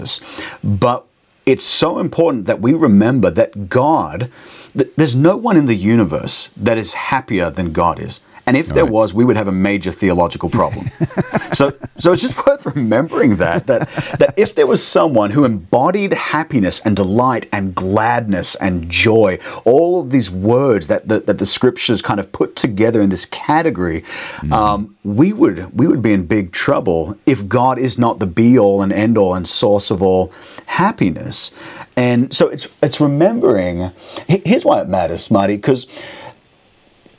But 0.64 1.06
it's 1.46 1.66
so 1.66 2.00
important 2.00 2.46
that 2.46 2.62
we 2.62 2.74
remember 2.74 3.30
that 3.32 3.70
God 3.70 4.30
th- 4.78 4.92
there's 4.96 5.16
no 5.16 5.36
one 5.36 5.58
in 5.58 5.66
the 5.66 5.76
universe 5.76 6.50
that 6.56 6.78
is 6.78 6.94
happier 6.94 7.50
than 7.50 7.74
God 7.74 8.00
is. 8.00 8.22
And 8.50 8.58
if 8.58 8.70
there 8.70 8.84
right. 8.84 8.92
was, 8.92 9.14
we 9.14 9.26
would 9.26 9.38
have 9.38 9.48
a 9.48 9.52
major 9.52 9.92
theological 9.92 10.50
problem. 10.50 10.90
so, 11.54 11.72
so 12.00 12.12
it's 12.12 12.24
just 12.24 12.48
worth 12.48 12.66
remembering 12.66 13.36
that 13.36 13.68
that 13.68 13.88
that 14.18 14.34
if 14.38 14.56
there 14.56 14.66
was 14.66 14.84
someone 14.84 15.30
who 15.30 15.46
embodied 15.46 16.14
happiness 16.14 16.80
and 16.80 16.96
delight 16.96 17.48
and 17.52 17.76
gladness 17.76 18.56
and 18.56 18.90
joy, 18.90 19.38
all 19.66 20.02
of 20.02 20.10
these 20.10 20.32
words 20.32 20.88
that 20.88 21.08
the, 21.08 21.20
that 21.20 21.38
the 21.38 21.46
scriptures 21.46 22.02
kind 22.02 22.20
of 22.20 22.32
put 22.32 22.56
together 22.56 23.02
in 23.02 23.10
this 23.10 23.28
category, 23.28 24.04
um, 24.52 24.98
we 25.04 25.32
would 25.32 25.72
we 25.78 25.86
would 25.86 26.02
be 26.02 26.14
in 26.14 26.26
big 26.26 26.52
trouble 26.52 27.16
if 27.28 27.48
God 27.48 27.78
is 27.78 28.00
not 28.00 28.18
the 28.18 28.26
be 28.26 28.58
all 28.58 28.82
and 28.82 28.92
end 28.92 29.16
all 29.16 29.36
and 29.36 29.48
source 29.48 29.92
of 29.92 30.02
all 30.02 30.34
happiness. 30.66 31.54
And 31.96 32.34
so 32.34 32.48
it's 32.48 32.68
it's 32.82 33.00
remembering. 33.00 33.92
Here's 34.28 34.66
why 34.66 34.82
it 34.82 34.88
matters, 34.90 35.30
Marty, 35.30 35.56
because 35.56 35.86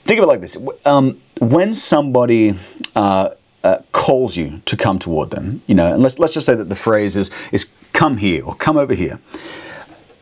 think 0.04 0.18
of 0.18 0.24
it 0.24 0.26
like 0.26 0.40
this. 0.40 0.56
Um, 0.84 1.20
when 1.40 1.74
somebody 1.74 2.58
uh, 2.96 3.30
uh, 3.62 3.78
calls 3.92 4.36
you 4.36 4.60
to 4.66 4.76
come 4.76 4.98
toward 4.98 5.30
them 5.30 5.62
you 5.66 5.74
know 5.74 5.92
and 5.92 6.02
let's, 6.02 6.18
let's 6.18 6.34
just 6.34 6.46
say 6.46 6.54
that 6.54 6.68
the 6.68 6.76
phrase 6.76 7.16
is, 7.16 7.30
is 7.52 7.72
come 7.92 8.16
here 8.16 8.44
or 8.44 8.54
come 8.54 8.76
over 8.76 8.94
here 8.94 9.20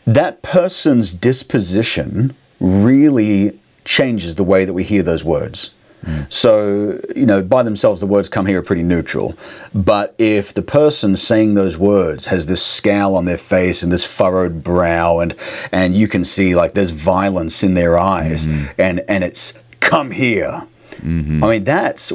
that 0.06 0.42
person's 0.42 1.12
disposition 1.12 2.35
really 2.61 3.58
changes 3.85 4.35
the 4.35 4.44
way 4.44 4.64
that 4.64 4.73
we 4.73 4.82
hear 4.82 5.02
those 5.02 5.23
words. 5.23 5.70
So, 6.28 7.00
you 7.16 7.26
know, 7.26 7.42
by 7.42 7.62
themselves, 7.62 8.00
the 8.00 8.06
words 8.06 8.28
come 8.28 8.47
here 8.47 8.61
are 8.61 8.62
pretty 8.62 8.85
neutral. 8.85 9.37
But 9.75 10.14
if 10.18 10.54
the 10.54 10.62
person 10.62 11.16
saying 11.16 11.54
those 11.54 11.76
words 11.76 12.26
has 12.26 12.47
this 12.47 12.64
scowl 12.64 13.16
on 13.16 13.25
their 13.25 13.38
face 13.38 13.82
and 13.82 13.90
this 13.90 14.04
furrowed 14.04 14.62
brow, 14.62 15.18
and 15.18 15.35
and 15.73 15.97
you 15.97 16.06
can 16.06 16.25
see 16.25 16.54
like 16.54 16.75
there's 16.75 16.90
violence 16.90 17.62
in 17.62 17.75
their 17.75 17.99
eyes, 17.99 18.47
and 18.78 19.00
and 19.08 19.25
it's 19.25 19.54
come 19.88 20.11
here. 20.11 20.66
I 21.45 21.50
mean, 21.50 21.64
that's 21.64 22.12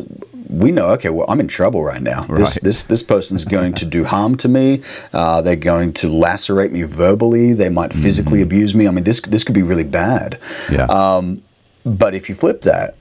we 0.49 0.71
know. 0.71 0.87
Okay, 0.95 1.09
well, 1.09 1.25
I'm 1.29 1.39
in 1.39 1.47
trouble 1.47 1.83
right 1.83 2.01
now. 2.01 2.21
This 2.23 2.29
Right. 2.29 2.59
this 2.61 2.83
this 2.83 3.03
person's 3.03 3.45
going 3.45 3.73
to 3.75 3.85
do 3.85 4.03
harm 4.03 4.35
to 4.37 4.47
me. 4.47 4.81
Uh, 5.13 5.41
they're 5.41 5.55
going 5.73 5.93
to 5.93 6.07
lacerate 6.09 6.71
me 6.71 6.83
verbally. 6.83 7.53
They 7.53 7.69
might 7.69 7.93
physically 7.93 8.41
abuse 8.41 8.75
me. 8.75 8.87
I 8.87 8.91
mean, 8.91 9.03
this 9.05 9.21
this 9.21 9.43
could 9.45 9.55
be 9.55 9.63
really 9.63 9.83
bad. 9.85 10.37
Yeah. 10.71 10.85
Um, 10.85 11.41
but 11.85 12.13
if 12.13 12.29
you 12.29 12.35
flip 12.35 12.61
that, 12.63 12.95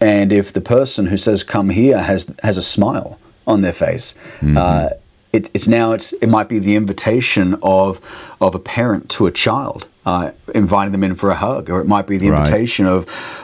and 0.00 0.32
if 0.32 0.52
the 0.52 0.60
person 0.60 1.06
who 1.06 1.16
says 1.16 1.44
"come 1.44 1.70
here" 1.70 1.98
has 2.02 2.26
has 2.42 2.56
a 2.58 2.62
smile 2.62 3.18
on 3.46 3.62
their 3.62 3.72
face, 3.72 4.14
uh, 4.56 4.88
it, 5.32 5.50
it's 5.54 5.68
now 5.68 5.92
it's 5.92 6.12
it 6.14 6.28
might 6.28 6.48
be 6.48 6.58
the 6.58 6.74
invitation 6.76 7.56
of 7.62 8.00
of 8.40 8.54
a 8.54 8.58
parent 8.58 9.08
to 9.10 9.26
a 9.26 9.30
child, 9.32 9.86
uh, 10.08 10.30
inviting 10.62 10.92
them 10.92 11.04
in 11.08 11.14
for 11.20 11.28
a 11.30 11.38
hug, 11.46 11.62
or 11.72 11.78
it 11.82 11.86
might 11.94 12.06
be 12.12 12.16
the 12.18 12.30
Right. 12.30 12.38
invitation 12.46 12.84
of, 12.96 13.00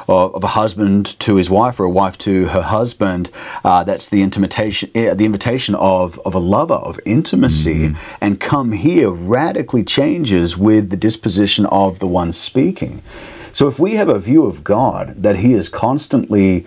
of 0.08 0.34
of 0.38 0.42
a 0.50 0.52
husband 0.60 1.02
to 1.26 1.30
his 1.40 1.48
wife 1.58 1.76
or 1.80 1.84
a 1.92 1.94
wife 2.02 2.16
to 2.28 2.32
her 2.54 2.62
husband. 2.78 3.24
Uh, 3.68 3.80
that's 3.88 4.08
the 4.14 4.20
intimation, 4.26 4.86
eh, 5.00 5.12
the 5.20 5.26
invitation 5.30 5.74
of 5.74 6.06
of 6.28 6.32
a 6.34 6.42
lover 6.56 6.80
of 6.90 6.94
intimacy, 7.16 7.80
and 8.24 8.32
come 8.52 8.68
here 8.86 9.10
radically 9.38 9.84
changes 9.98 10.48
with 10.68 10.84
the 10.92 10.96
disposition 11.08 11.64
of 11.84 11.90
the 11.98 12.06
one 12.20 12.32
speaking. 12.32 12.94
So 13.52 13.68
if 13.72 13.76
we 13.78 13.90
have 14.00 14.08
a 14.08 14.18
view 14.18 14.42
of 14.52 14.56
God 14.64 15.04
that 15.26 15.36
He 15.44 15.50
is 15.60 15.68
constantly 15.68 16.64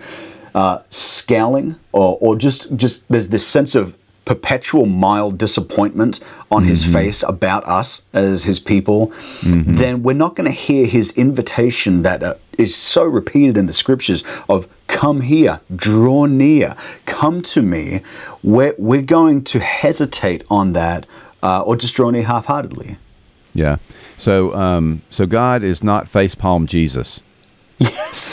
uh, 0.54 0.76
scowling, 0.90 1.68
or, 1.92 2.10
or 2.24 2.36
just 2.46 2.60
just 2.82 2.96
there's 3.12 3.28
this 3.28 3.46
sense 3.56 3.72
of 3.80 3.86
perpetual 4.28 4.84
mild 4.84 5.38
disappointment 5.38 6.20
on 6.50 6.64
His 6.64 6.84
face 6.84 7.22
about 7.22 7.66
us 7.66 8.02
as 8.12 8.44
His 8.44 8.60
people, 8.60 9.10
then 9.42 10.02
we're 10.02 10.12
not 10.12 10.36
going 10.36 10.44
to 10.44 10.54
hear 10.54 10.86
His 10.86 11.16
invitation 11.16 12.02
that 12.02 12.22
uh, 12.22 12.34
is 12.58 12.76
so 12.76 13.04
repeated 13.04 13.56
in 13.56 13.64
the 13.64 13.72
Scriptures 13.72 14.22
of 14.46 14.68
"Come 14.86 15.22
here, 15.22 15.60
draw 15.74 16.26
near, 16.26 16.76
come 17.06 17.40
to 17.54 17.62
me." 17.62 18.02
We're 18.42 18.74
we're 18.76 19.08
going 19.18 19.44
to 19.44 19.60
hesitate 19.60 20.44
on 20.50 20.74
that, 20.74 21.06
uh, 21.42 21.62
or 21.62 21.74
just 21.76 21.94
draw 21.94 22.10
near 22.10 22.24
half-heartedly. 22.24 22.98
Yeah. 23.54 23.78
So, 24.18 24.54
um, 24.54 25.00
so 25.08 25.24
God 25.26 25.62
is 25.62 25.82
not 25.82 26.06
facepalm 26.06 26.66
Jesus. 26.66 27.22
Yes. 27.80 28.27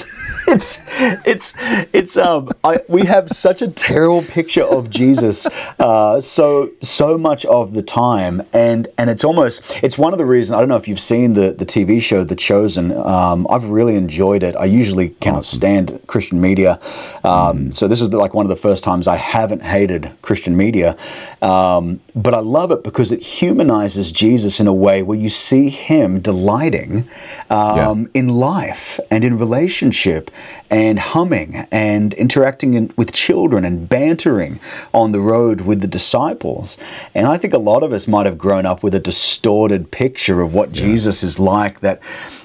It's 0.56 0.82
it's 1.28 1.54
it's 1.94 2.18
um 2.18 2.50
I, 2.64 2.80
we 2.88 3.06
have 3.06 3.30
such 3.30 3.62
a 3.62 3.68
terrible 3.68 4.24
picture 4.24 4.64
of 4.64 4.90
Jesus 4.90 5.48
uh, 5.80 6.22
so 6.22 6.72
so 6.82 7.18
much 7.18 7.46
of 7.46 7.74
the 7.74 7.84
time. 7.84 8.42
And 8.54 8.88
and 8.98 9.10
it's 9.10 9.24
almost 9.24 9.62
it's 9.84 9.98
one 9.98 10.14
of 10.14 10.18
the 10.18 10.26
reasons 10.26 10.56
I 10.56 10.60
don't 10.60 10.70
know 10.70 10.78
if 10.78 10.88
you've 10.88 11.00
seen 11.00 11.34
the 11.34 11.52
the 11.52 11.66
TV 11.66 12.02
show 12.02 12.24
The 12.24 12.36
Chosen. 12.36 12.94
Um, 12.94 13.46
I've 13.50 13.66
really 13.66 13.96
enjoyed 13.96 14.44
it. 14.44 14.56
I 14.56 14.66
usually 14.66 15.10
cannot 15.10 15.44
stand 15.44 16.00
Christian 16.08 16.40
media. 16.40 16.80
Um, 17.24 17.72
so 17.72 17.88
this 17.88 18.02
is 18.02 18.10
the, 18.10 18.18
like 18.18 18.34
one 18.34 18.46
of 18.46 18.50
the 18.50 18.56
first 18.56 18.84
times 18.84 19.08
I 19.08 19.18
haven't 19.18 19.62
hated 19.62 20.12
Christian 20.22 20.56
media 20.56 20.96
um, 21.42 22.00
but 22.16 22.34
I 22.34 22.40
love 22.40 22.72
it 22.72 22.84
because 22.84 23.12
it 23.12 23.22
humanizes 23.22 24.12
Jesus 24.12 24.60
in 24.60 24.68
a 24.68 24.74
way 24.74 25.04
where 25.04 25.18
you 25.18 25.30
see 25.30 25.70
him 25.70 26.20
delighting 26.20 27.08
um, 27.50 28.10
in 28.14 28.30
life 28.30 29.00
and 29.12 29.24
in 29.24 29.38
relationship 29.38 30.32
and 30.70 30.98
humming 30.98 31.68
and 31.72 32.14
interacting 32.16 32.74
in, 32.74 32.94
with 32.96 33.12
children 33.12 33.66
and 33.66 33.88
bantering 33.88 34.60
on 34.94 35.12
the 35.12 35.20
road 35.20 35.62
with 35.62 35.82
the 35.82 35.88
disciples. 35.88 36.78
And 37.14 37.28
I 37.28 37.38
think 37.38 37.54
a 37.54 37.60
lot 37.60 37.84
of 37.84 37.94
us 37.94 38.08
might 38.08 38.26
have 38.26 38.38
grown 38.38 38.66
up 38.66 38.82
with 38.82 38.96
a 38.96 39.00
distorted 39.00 39.92
picture 39.92 40.42
of 40.42 40.54
what 40.54 40.72
Jesus 40.72 41.24
is 41.24 41.40
like, 41.40 41.82
that 41.82 42.00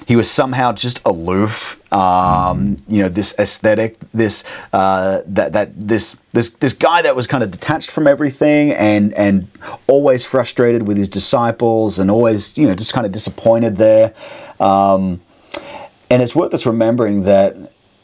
he 0.07 0.15
was 0.15 0.29
somehow 0.29 0.71
just 0.71 1.05
aloof. 1.05 1.77
Um, 1.93 2.77
you 2.87 3.01
know, 3.01 3.09
this 3.09 3.37
aesthetic, 3.37 3.97
this 4.13 4.43
uh, 4.71 5.21
that 5.25 5.53
that 5.53 5.71
this 5.75 6.21
this 6.31 6.51
this 6.51 6.73
guy 6.73 7.01
that 7.01 7.15
was 7.15 7.27
kind 7.27 7.43
of 7.43 7.51
detached 7.51 7.91
from 7.91 8.07
everything 8.07 8.71
and 8.71 9.13
and 9.13 9.49
always 9.87 10.25
frustrated 10.25 10.87
with 10.87 10.97
his 10.97 11.09
disciples 11.09 11.99
and 11.99 12.09
always 12.09 12.57
you 12.57 12.67
know 12.67 12.75
just 12.75 12.93
kind 12.93 13.05
of 13.05 13.11
disappointed 13.11 13.77
there. 13.77 14.13
Um, 14.59 15.21
and 16.09 16.21
it's 16.21 16.35
worth 16.35 16.53
us 16.53 16.65
remembering 16.65 17.23
that 17.23 17.55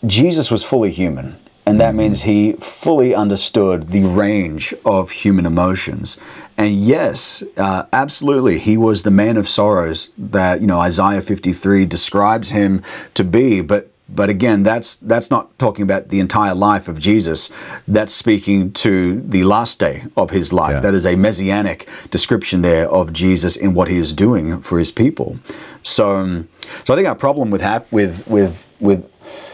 Jesus 0.05 0.49
was 0.49 0.63
fully 0.63 0.91
human. 0.91 1.37
And 1.65 1.81
that 1.81 1.95
means 1.95 2.21
he 2.21 2.53
fully 2.53 3.13
understood 3.13 3.89
the 3.89 4.03
range 4.03 4.73
of 4.85 5.11
human 5.11 5.45
emotions. 5.45 6.17
And 6.57 6.73
yes, 6.73 7.43
uh, 7.55 7.85
absolutely, 7.93 8.57
he 8.57 8.77
was 8.77 9.03
the 9.03 9.11
man 9.11 9.37
of 9.37 9.47
sorrows 9.47 10.11
that 10.17 10.59
you 10.59 10.67
know 10.67 10.79
Isaiah 10.79 11.21
53 11.21 11.85
describes 11.85 12.49
him 12.49 12.81
to 13.13 13.23
be. 13.23 13.61
But 13.61 13.91
but 14.09 14.29
again, 14.29 14.63
that's 14.63 14.95
that's 14.95 15.29
not 15.29 15.57
talking 15.59 15.83
about 15.83 16.09
the 16.09 16.19
entire 16.19 16.55
life 16.55 16.87
of 16.87 16.97
Jesus. 16.97 17.51
That's 17.87 18.13
speaking 18.13 18.71
to 18.73 19.21
the 19.21 19.43
last 19.43 19.79
day 19.79 20.05
of 20.15 20.31
his 20.31 20.51
life. 20.51 20.71
Yeah. 20.71 20.79
That 20.79 20.93
is 20.95 21.05
a 21.05 21.15
messianic 21.15 21.87
description 22.09 22.61
there 22.61 22.89
of 22.89 23.13
Jesus 23.13 23.55
in 23.55 23.73
what 23.73 23.87
he 23.87 23.97
is 23.97 24.13
doing 24.13 24.61
for 24.61 24.79
his 24.79 24.91
people. 24.91 25.39
So, 25.83 26.45
so 26.85 26.93
I 26.93 26.97
think 26.97 27.07
our 27.07 27.15
problem 27.15 27.51
with 27.51 27.61
hap- 27.61 27.91
with 27.91 28.25
with 28.27 28.65
with 28.79 29.09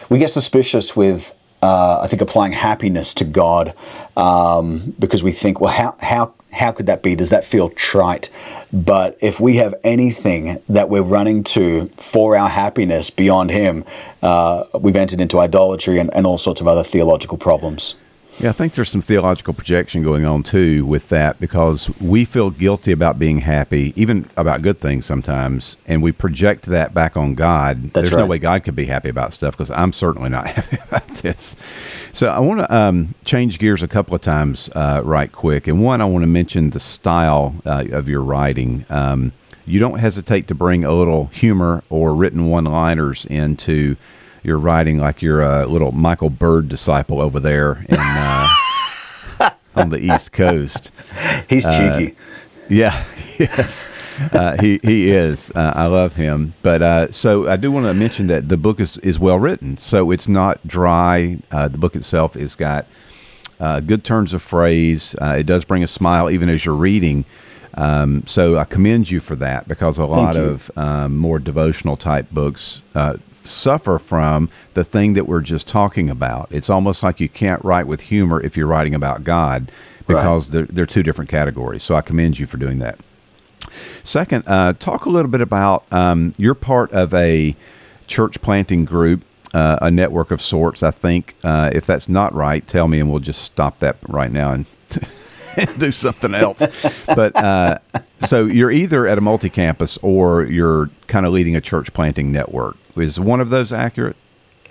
we 0.08 0.18
get 0.18 0.30
suspicious 0.30 0.94
with 0.94 1.34
uh, 1.60 2.00
I 2.02 2.08
think 2.08 2.22
applying 2.22 2.52
happiness 2.52 3.14
to 3.14 3.24
God 3.24 3.74
um, 4.16 4.94
because 4.98 5.22
we 5.22 5.32
think, 5.32 5.60
well, 5.60 5.72
how 5.72 5.96
how 5.98 6.34
how 6.54 6.72
could 6.72 6.86
that 6.86 7.02
be? 7.02 7.14
Does 7.14 7.30
that 7.30 7.44
feel 7.44 7.68
trite? 7.70 8.30
But 8.72 9.18
if 9.20 9.40
we 9.40 9.56
have 9.56 9.74
anything 9.84 10.62
that 10.68 10.88
we're 10.88 11.02
running 11.02 11.44
to 11.44 11.88
for 11.96 12.36
our 12.36 12.48
happiness 12.48 13.10
beyond 13.10 13.50
Him, 13.50 13.84
uh, 14.22 14.64
we've 14.78 14.96
entered 14.96 15.20
into 15.20 15.38
idolatry 15.38 15.98
and, 15.98 16.12
and 16.14 16.26
all 16.26 16.38
sorts 16.38 16.60
of 16.60 16.68
other 16.68 16.84
theological 16.84 17.38
problems. 17.38 17.94
Yeah, 18.38 18.50
I 18.50 18.52
think 18.52 18.74
there's 18.74 18.90
some 18.90 19.00
theological 19.00 19.54
projection 19.54 20.02
going 20.02 20.24
on 20.24 20.42
too 20.42 20.84
with 20.84 21.08
that 21.08 21.38
because 21.38 21.88
we 22.00 22.24
feel 22.24 22.50
guilty 22.50 22.90
about 22.90 23.18
being 23.18 23.38
happy, 23.38 23.92
even 23.96 24.28
about 24.36 24.60
good 24.62 24.80
things 24.80 25.06
sometimes, 25.06 25.76
and 25.86 26.02
we 26.02 26.10
project 26.10 26.66
that 26.66 26.92
back 26.92 27.16
on 27.16 27.34
God. 27.34 27.92
That's 27.92 28.10
there's 28.10 28.10
no 28.10 28.26
way 28.26 28.38
God 28.38 28.64
could 28.64 28.74
be 28.74 28.86
happy 28.86 29.08
about 29.08 29.34
stuff 29.34 29.56
because 29.56 29.70
I'm 29.70 29.92
certainly 29.92 30.30
not 30.30 30.46
happy 30.48 30.78
about 30.84 31.08
this. 31.16 31.54
So 32.12 32.28
I 32.28 32.40
want 32.40 32.60
to 32.60 32.74
um, 32.74 33.14
change 33.24 33.58
gears 33.60 33.82
a 33.82 33.88
couple 33.88 34.16
of 34.16 34.20
times, 34.20 34.68
uh, 34.74 35.00
right 35.04 35.30
quick. 35.30 35.68
And 35.68 35.82
one, 35.82 36.00
I 36.00 36.04
want 36.04 36.24
to 36.24 36.28
mention 36.28 36.70
the 36.70 36.80
style 36.80 37.54
uh, 37.64 37.84
of 37.92 38.08
your 38.08 38.22
writing. 38.22 38.84
Um, 38.90 39.32
you 39.64 39.78
don't 39.78 39.98
hesitate 39.98 40.48
to 40.48 40.54
bring 40.54 40.84
a 40.84 40.92
little 40.92 41.26
humor 41.26 41.82
or 41.88 42.14
written 42.14 42.48
one-liners 42.48 43.24
into 43.26 43.96
your 44.44 44.58
writing, 44.58 44.98
like 44.98 45.22
you're 45.22 45.42
a 45.42 45.66
little 45.66 45.92
Michael 45.92 46.30
Bird 46.30 46.68
disciple 46.68 47.20
over 47.20 47.40
there 47.40 47.84
in, 47.88 47.96
uh, 47.98 48.48
on 49.76 49.90
the 49.90 49.98
East 49.98 50.32
Coast. 50.32 50.90
He's 51.48 51.64
cheeky. 51.64 52.16
Yeah, 52.68 53.04
yes, 53.38 54.32
uh, 54.32 54.60
he 54.60 54.78
he 54.82 55.10
is. 55.10 55.50
Uh, 55.50 55.72
I 55.74 55.86
love 55.86 56.16
him. 56.16 56.54
But 56.62 56.82
uh, 56.82 57.12
so 57.12 57.48
I 57.48 57.56
do 57.56 57.72
want 57.72 57.86
to 57.86 57.94
mention 57.94 58.26
that 58.28 58.48
the 58.48 58.56
book 58.56 58.80
is 58.80 58.98
is 58.98 59.18
well 59.18 59.38
written. 59.38 59.78
So 59.78 60.10
it's 60.10 60.28
not 60.28 60.66
dry. 60.66 61.38
Uh, 61.50 61.68
the 61.68 61.78
book 61.78 61.96
itself 61.96 62.34
has 62.34 62.54
got 62.54 62.86
uh, 63.60 63.80
good 63.80 64.04
turns 64.04 64.34
of 64.34 64.42
phrase. 64.42 65.14
Uh, 65.20 65.36
it 65.40 65.44
does 65.44 65.64
bring 65.64 65.82
a 65.82 65.88
smile 65.88 66.30
even 66.30 66.48
as 66.48 66.64
you're 66.64 66.74
reading. 66.74 67.24
Um, 67.76 68.24
so 68.26 68.56
I 68.56 68.64
commend 68.64 69.10
you 69.10 69.18
for 69.20 69.34
that 69.36 69.66
because 69.66 69.98
a 69.98 70.06
lot 70.06 70.36
of 70.36 70.70
um, 70.76 71.16
more 71.16 71.40
devotional 71.40 71.96
type 71.96 72.30
books 72.30 72.82
uh, 72.94 73.16
suffer 73.46 73.98
from 73.98 74.48
the 74.74 74.84
thing 74.84 75.14
that 75.14 75.26
we're 75.26 75.40
just 75.40 75.68
talking 75.68 76.10
about. 76.10 76.48
It's 76.50 76.70
almost 76.70 77.02
like 77.02 77.20
you 77.20 77.28
can't 77.28 77.64
write 77.64 77.86
with 77.86 78.02
humor 78.02 78.40
if 78.40 78.56
you're 78.56 78.66
writing 78.66 78.94
about 78.94 79.24
God 79.24 79.70
because 80.06 80.50
they're, 80.50 80.66
they're 80.66 80.86
two 80.86 81.02
different 81.02 81.30
categories. 81.30 81.82
So 81.82 81.94
I 81.94 82.02
commend 82.02 82.38
you 82.38 82.46
for 82.46 82.56
doing 82.56 82.78
that. 82.80 82.98
Second, 84.02 84.44
uh, 84.46 84.74
talk 84.74 85.06
a 85.06 85.10
little 85.10 85.30
bit 85.30 85.40
about 85.40 85.84
um, 85.92 86.34
you're 86.36 86.54
part 86.54 86.92
of 86.92 87.14
a 87.14 87.56
church 88.06 88.40
planting 88.42 88.84
group, 88.84 89.22
uh, 89.54 89.78
a 89.80 89.90
network 89.90 90.30
of 90.30 90.42
sorts. 90.42 90.82
I 90.82 90.90
think 90.90 91.34
uh, 91.42 91.70
if 91.72 91.86
that's 91.86 92.08
not 92.08 92.34
right, 92.34 92.66
tell 92.66 92.88
me 92.88 93.00
and 93.00 93.10
we'll 93.10 93.20
just 93.20 93.42
stop 93.42 93.78
that 93.78 93.96
right 94.08 94.30
now 94.30 94.52
and, 94.52 94.66
and 95.56 95.78
do 95.80 95.90
something 95.90 96.34
else. 96.34 96.62
but 97.06 97.34
uh, 97.36 97.78
so 98.20 98.44
you're 98.44 98.70
either 98.70 99.06
at 99.06 99.16
a 99.16 99.20
multi 99.20 99.48
campus 99.48 99.98
or 100.02 100.44
you're 100.44 100.90
kind 101.06 101.24
of 101.24 101.32
leading 101.32 101.56
a 101.56 101.60
church 101.60 101.92
planting 101.94 102.30
network. 102.30 102.76
Is 102.96 103.18
one 103.18 103.40
of 103.40 103.50
those 103.50 103.72
accurate? 103.72 104.16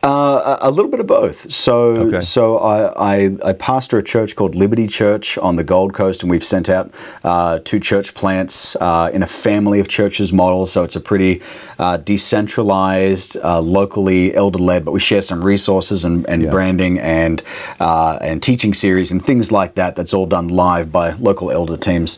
Uh, 0.03 0.57
a 0.59 0.69
little 0.69 0.91
bit 0.91 0.99
of 0.99 1.07
both. 1.07 1.49
So, 1.49 1.91
Okay. 1.93 2.19
so 2.19 2.57
I, 2.57 3.15
I, 3.15 3.37
I 3.45 3.53
pastor 3.53 3.97
a 3.97 4.03
church 4.03 4.35
called 4.35 4.53
Liberty 4.53 4.85
Church 4.85 5.37
on 5.37 5.55
the 5.55 5.63
Gold 5.63 5.93
Coast, 5.93 6.23
and 6.23 6.29
we've 6.29 6.43
sent 6.43 6.67
out 6.67 6.91
uh, 7.23 7.59
two 7.63 7.79
church 7.79 8.13
plants 8.13 8.75
uh, 8.81 9.09
in 9.13 9.23
a 9.23 9.27
family 9.27 9.79
of 9.79 9.87
churches 9.87 10.33
model. 10.33 10.65
So 10.65 10.83
it's 10.83 10.97
a 10.97 10.99
pretty 10.99 11.41
uh, 11.79 11.97
decentralized, 11.97 13.37
uh, 13.41 13.61
locally 13.61 14.35
elder 14.35 14.59
led, 14.59 14.83
but 14.83 14.91
we 14.91 14.99
share 14.99 15.21
some 15.21 15.41
resources 15.41 16.03
and, 16.03 16.27
and 16.29 16.43
Yeah. 16.43 16.49
branding 16.51 16.99
and 16.99 17.41
uh, 17.79 18.17
and 18.19 18.43
teaching 18.43 18.73
series 18.73 19.09
and 19.09 19.23
things 19.25 19.53
like 19.53 19.75
that. 19.75 19.95
That's 19.95 20.13
all 20.13 20.25
done 20.25 20.49
live 20.49 20.91
by 20.91 21.13
local 21.13 21.49
elder 21.49 21.77
teams. 21.77 22.17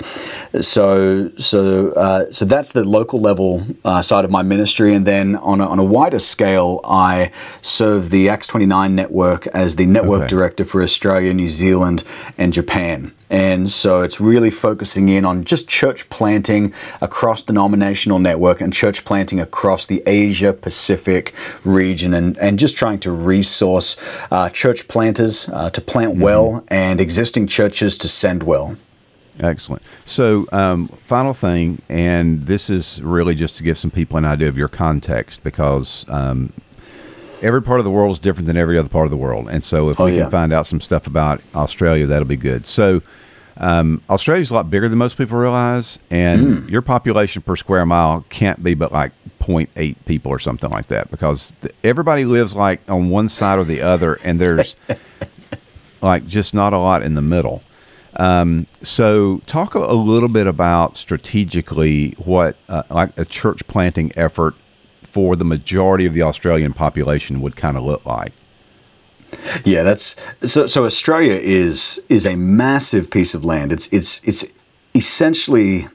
So, 0.59 1.29
so, 1.37 1.91
uh, 1.91 2.31
so 2.31 2.45
that's 2.45 2.71
the 2.71 2.83
local 2.83 3.19
level 3.21 3.63
uh, 3.83 4.01
side 4.01 4.25
of 4.25 4.31
my 4.31 4.41
ministry, 4.41 4.95
and 4.95 5.05
then 5.05 5.35
on 5.35 5.61
a, 5.61 5.67
on 5.67 5.77
a 5.77 5.83
wider 5.83 6.17
scale, 6.19 6.81
I 6.83 7.29
serve 7.75 8.09
the 8.09 8.29
Acts 8.29 8.47
29 8.47 8.95
network 8.95 9.47
as 9.47 9.75
the 9.75 9.85
network 9.85 10.21
Okay. 10.21 10.27
director 10.29 10.65
for 10.65 10.81
Australia, 10.81 11.33
New 11.33 11.49
Zealand, 11.49 12.03
and 12.37 12.53
Japan. 12.53 13.11
And 13.29 13.69
so 13.71 14.01
it's 14.03 14.21
really 14.21 14.51
focusing 14.51 15.09
in 15.09 15.25
on 15.25 15.43
just 15.43 15.67
church 15.67 16.09
planting 16.09 16.73
across 17.01 17.41
denominational 17.41 18.19
network 18.19 18.61
and 18.61 18.71
church 18.71 19.03
planting 19.03 19.39
across 19.39 19.85
the 19.85 20.01
Asia 20.05 20.53
Pacific 20.53 21.33
region 21.63 22.13
and, 22.13 22.37
and 22.37 22.57
just 22.59 22.77
trying 22.77 22.99
to 22.99 23.11
resource 23.11 23.97
uh, 24.31 24.49
church 24.49 24.87
planters 24.87 25.49
uh, 25.49 25.69
to 25.71 25.81
plant 25.81 26.17
well 26.17 26.63
and 26.67 27.01
existing 27.01 27.47
churches 27.47 27.97
to 27.97 28.07
send 28.07 28.43
well. 28.43 28.77
Excellent. 29.39 29.81
So, 30.05 30.47
um, 30.53 30.87
final 30.87 31.33
thing, 31.33 31.81
and 31.89 32.45
this 32.45 32.69
is 32.69 33.01
really 33.01 33.35
just 33.35 33.57
to 33.57 33.63
give 33.63 33.77
some 33.77 33.91
people 33.91 34.17
an 34.17 34.23
idea 34.23 34.47
of 34.47 34.57
your 34.57 34.69
context 34.69 35.43
because 35.43 36.05
um, 36.07 36.53
every 37.41 37.61
part 37.61 37.79
of 37.79 37.83
the 37.85 37.91
world 37.91 38.13
is 38.13 38.19
different 38.19 38.47
than 38.47 38.57
every 38.57 38.77
other 38.77 38.89
part 38.89 39.05
of 39.05 39.11
the 39.11 39.17
world. 39.17 39.47
And 39.49 39.63
so, 39.63 39.89
if 39.89 39.99
Oh, 39.99 40.05
we 40.05 40.13
yeah. 40.15 40.23
can 40.23 40.31
find 40.31 40.53
out 40.53 40.67
some 40.67 40.81
stuff 40.81 41.07
about 41.07 41.41
Australia, 41.53 42.05
that'll 42.07 42.27
be 42.27 42.35
good. 42.37 42.65
So, 42.67 43.01
um, 43.57 44.01
Australia's 44.09 44.51
a 44.51 44.53
lot 44.53 44.69
bigger 44.69 44.89
than 44.89 44.97
most 44.97 45.17
people 45.17 45.37
realize, 45.37 45.97
and 46.11 46.59
Hmm. 46.63 46.69
your 46.69 46.81
population 46.81 47.41
per 47.41 47.55
square 47.55 47.85
mile 47.85 48.25
can't 48.29 48.61
be 48.63 48.73
but 48.73 48.91
like 48.91 49.11
0.8 49.39 49.95
people 50.05 50.31
or 50.31 50.39
something 50.39 50.69
like 50.71 50.87
that 50.87 51.09
because 51.11 51.53
everybody 51.83 52.25
lives 52.25 52.55
like 52.55 52.81
on 52.89 53.09
one 53.09 53.29
side 53.29 53.59
or 53.59 53.63
the 53.63 53.81
other, 53.81 54.17
and 54.25 54.39
there's 54.39 54.75
like 56.01 56.25
just 56.27 56.53
not 56.53 56.73
a 56.73 56.77
lot 56.77 57.01
in 57.03 57.13
the 57.15 57.21
middle. 57.21 57.61
Um, 58.17 58.65
so, 58.81 59.41
talk 59.45 59.75
a, 59.75 59.79
a 59.79 59.93
little 59.93 60.29
bit 60.29 60.47
about 60.47 60.97
strategically 60.97 62.11
what 62.17 62.55
uh, 62.69 62.83
like 62.89 63.17
a 63.19 63.25
church 63.25 63.65
planting 63.67 64.11
effort 64.15 64.55
for 65.15 65.37
the 65.37 65.45
majority 65.45 66.05
of 66.05 66.13
the 66.13 66.21
Australian 66.21 66.73
population 66.73 67.39
would 67.39 67.55
kind 67.55 67.77
of 67.77 67.83
look 67.83 68.05
like. 68.05 68.33
Yeah, 69.63 69.83
that's 69.83 70.13
so. 70.43 70.67
So 70.67 70.83
Australia 70.85 71.35
is 71.41 72.01
is 72.09 72.25
a 72.25 72.35
massive 72.35 73.09
piece 73.09 73.33
of 73.33 73.45
land. 73.45 73.71
It's 73.71 73.87
it's 73.93 74.21
it's 74.25 74.45
essentially 74.93 75.87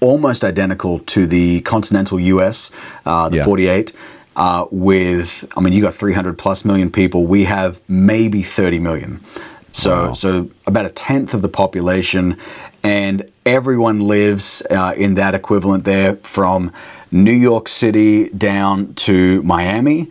almost 0.00 0.44
identical 0.44 1.00
to 1.14 1.26
the 1.26 1.60
continental 1.62 2.20
U.S., 2.34 2.70
uh, 3.04 3.28
the 3.28 3.38
Yeah. 3.38 3.44
48. 3.44 3.92
Uh, 4.36 4.66
with, 4.70 5.44
I 5.56 5.60
mean, 5.60 5.72
you 5.72 5.82
got 5.82 5.94
300 5.94 6.38
plus 6.38 6.64
million 6.64 6.88
people. 6.92 7.26
We 7.26 7.42
have 7.44 7.80
maybe 7.88 8.42
30 8.44 8.78
million. 8.78 9.18
So, 9.72 9.90
Wow. 9.90 10.14
so 10.14 10.48
about 10.68 10.86
a 10.86 10.90
tenth 10.90 11.34
of 11.34 11.42
the 11.42 11.48
population, 11.48 12.36
and 12.84 13.28
everyone 13.44 13.98
lives 14.06 14.62
uh, 14.70 14.94
in 14.96 15.16
that 15.16 15.34
equivalent 15.34 15.84
there 15.84 16.14
from 16.22 16.70
New 17.10 17.32
York 17.32 17.68
City 17.68 18.28
down 18.30 18.94
to 18.94 19.42
Miami 19.42 20.10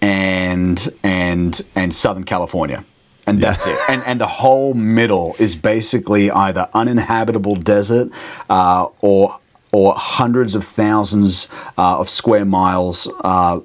and 0.00 0.88
and 1.02 1.60
and 1.74 1.94
Southern 1.94 2.24
California. 2.24 2.84
And 3.26 3.42
that's 3.42 3.66
it. 3.66 3.78
And 3.88 4.02
and 4.06 4.20
the 4.20 4.26
whole 4.26 4.72
middle 4.72 5.36
is 5.38 5.54
basically 5.54 6.30
either 6.30 6.68
uninhabitable 6.72 7.56
desert 7.56 8.10
uh, 8.48 8.88
or 9.00 9.38
or 9.72 9.94
hundreds 9.94 10.54
of 10.54 10.64
thousands 10.64 11.48
uh, 11.76 11.98
of 11.98 12.08
square 12.08 12.46
miles 12.46 13.06
uh, 13.22 13.60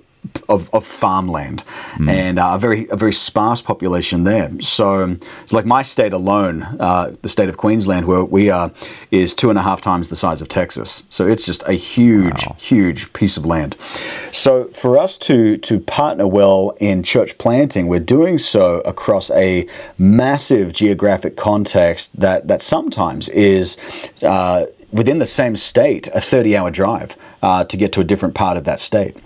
of, 0.50 0.70
of 0.74 0.86
farmland 0.86 1.64
and 2.08 2.38
uh, 2.40 2.52
a 2.56 2.60
very 2.60 2.88
a 2.90 2.96
very 2.96 3.14
sparse 3.14 3.62
population 3.62 4.24
there. 4.24 4.50
So 4.60 5.18
it's 5.44 5.54
like 5.54 5.66
my 5.66 5.84
state 5.84 6.14
alone, 6.14 6.64
uh, 6.80 7.16
the 7.22 7.30
state 7.30 7.50
of 7.50 7.58
Queensland, 7.58 8.08
where 8.08 8.24
we 8.24 8.50
are, 8.50 8.72
is 9.12 9.34
two 9.36 9.50
and 9.50 9.60
a 9.60 9.62
half 9.62 9.80
times 9.82 10.10
the 10.10 10.16
size 10.16 10.42
of 10.42 10.48
Texas. 10.50 11.06
So 11.10 11.28
it's 11.28 11.46
just 11.46 11.64
a 11.68 11.74
huge, 11.74 12.46
Wow. 12.48 12.56
huge 12.60 13.14
piece 13.14 13.38
of 13.38 13.46
land. 13.46 13.76
So 14.32 14.66
for 14.82 14.98
us 14.98 15.18
to 15.20 15.58
to 15.58 15.80
partner 15.80 16.28
well 16.28 16.76
in 16.80 17.04
church 17.04 17.38
planting, 17.38 17.88
we're 17.88 18.00
doing 18.18 18.38
so 18.40 18.80
across 18.86 19.30
a 19.32 19.68
massive 19.98 20.74
geographic 20.74 21.36
context 21.38 22.20
that 22.20 22.48
that 22.48 22.62
sometimes 22.62 23.30
is. 23.30 23.78
Uh, 24.22 24.66
Within 24.92 25.18
the 25.18 25.26
same 25.26 25.56
state, 25.56 26.08
a 26.14 26.22
30 26.22 26.56
hour 26.56 26.70
drive 26.70 27.18
uh, 27.42 27.64
to 27.64 27.78
get 27.78 27.92
to 27.94 28.02
a 28.02 28.04
different 28.04 28.36
part 28.36 28.58
of 28.58 28.64
that 28.66 28.80
state. 28.80 29.18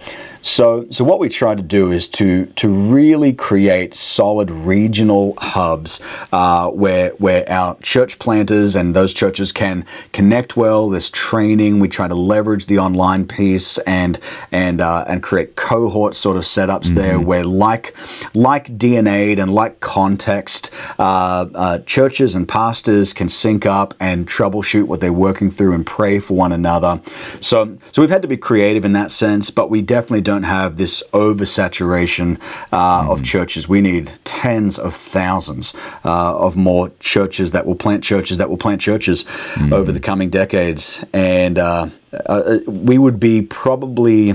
So, 0.48 0.88
so 0.90 1.04
what 1.04 1.20
we 1.20 1.28
try 1.28 1.56
to 1.56 1.62
do 1.62 1.92
is 1.92 2.08
to 2.10 2.46
to 2.46 2.70
really 2.70 3.34
create 3.34 3.94
solid 3.94 4.50
regional 4.50 5.36
hubs 5.38 6.00
uh, 6.32 6.72
where 6.72 7.10
where 7.18 7.48
our 7.52 7.78
church 7.82 8.18
planters 8.18 8.74
and 8.76 8.96
those 8.96 9.14
churches 9.14 9.52
can 9.52 9.86
connect 10.14 10.56
well. 10.56 10.90
There's 10.90 11.10
training. 11.10 11.82
We 11.82 11.90
try 11.90 12.08
to 12.08 12.16
leverage 12.16 12.68
the 12.68 12.80
online 12.80 13.28
piece 13.28 13.78
and 13.80 14.20
and 14.50 14.80
uh, 14.80 15.04
and 15.06 15.22
create 15.22 15.58
cohort 15.58 16.16
sort 16.16 16.38
of 16.38 16.44
setups 16.44 16.96
there 16.96 17.20
where 17.20 17.44
like 17.44 17.94
like 18.34 18.78
DNA 18.78 19.38
and 19.38 19.54
like 19.54 19.82
context, 19.82 20.74
uh, 20.98 21.48
uh, 21.54 21.80
churches 21.80 22.36
and 22.36 22.48
pastors 22.48 23.12
can 23.12 23.28
sync 23.28 23.66
up 23.66 23.94
and 24.00 24.28
troubleshoot 24.28 24.86
what 24.86 25.02
they're 25.02 25.12
working 25.12 25.52
through 25.52 25.74
and 25.74 25.86
pray 25.86 26.20
for 26.20 26.36
one 26.36 26.54
another. 26.54 27.02
So 27.42 27.78
so 27.92 28.02
we've 28.02 28.10
had 28.10 28.22
to 28.22 28.30
be 28.30 28.38
creative 28.38 28.86
in 28.86 28.94
that 28.94 29.12
sense, 29.12 29.50
but 29.50 29.70
we 29.70 29.82
definitely 29.82 30.22
don't 30.22 30.37
have 30.44 30.78
this 30.78 31.04
oversaturation 31.14 32.40
uh, 32.72 33.08
of 33.10 33.24
churches. 33.24 33.68
We 33.68 33.82
need 33.82 34.12
tens 34.24 34.78
of 34.80 34.96
thousands 34.96 35.74
uh, 36.06 36.38
of 36.38 36.56
more 36.56 36.92
churches 37.00 37.52
that 37.52 37.66
will 37.66 37.76
plant 37.76 38.04
churches 38.04 38.38
that 38.38 38.50
will 38.50 38.58
plant 38.58 38.82
churches 38.82 39.26
over 39.72 39.92
the 39.92 40.00
coming 40.00 40.30
decades, 40.30 41.04
and 41.14 41.58
uh, 41.60 41.88
uh, 42.26 42.60
we 42.68 42.98
would 42.98 43.20
be 43.20 43.42
probably 43.42 44.34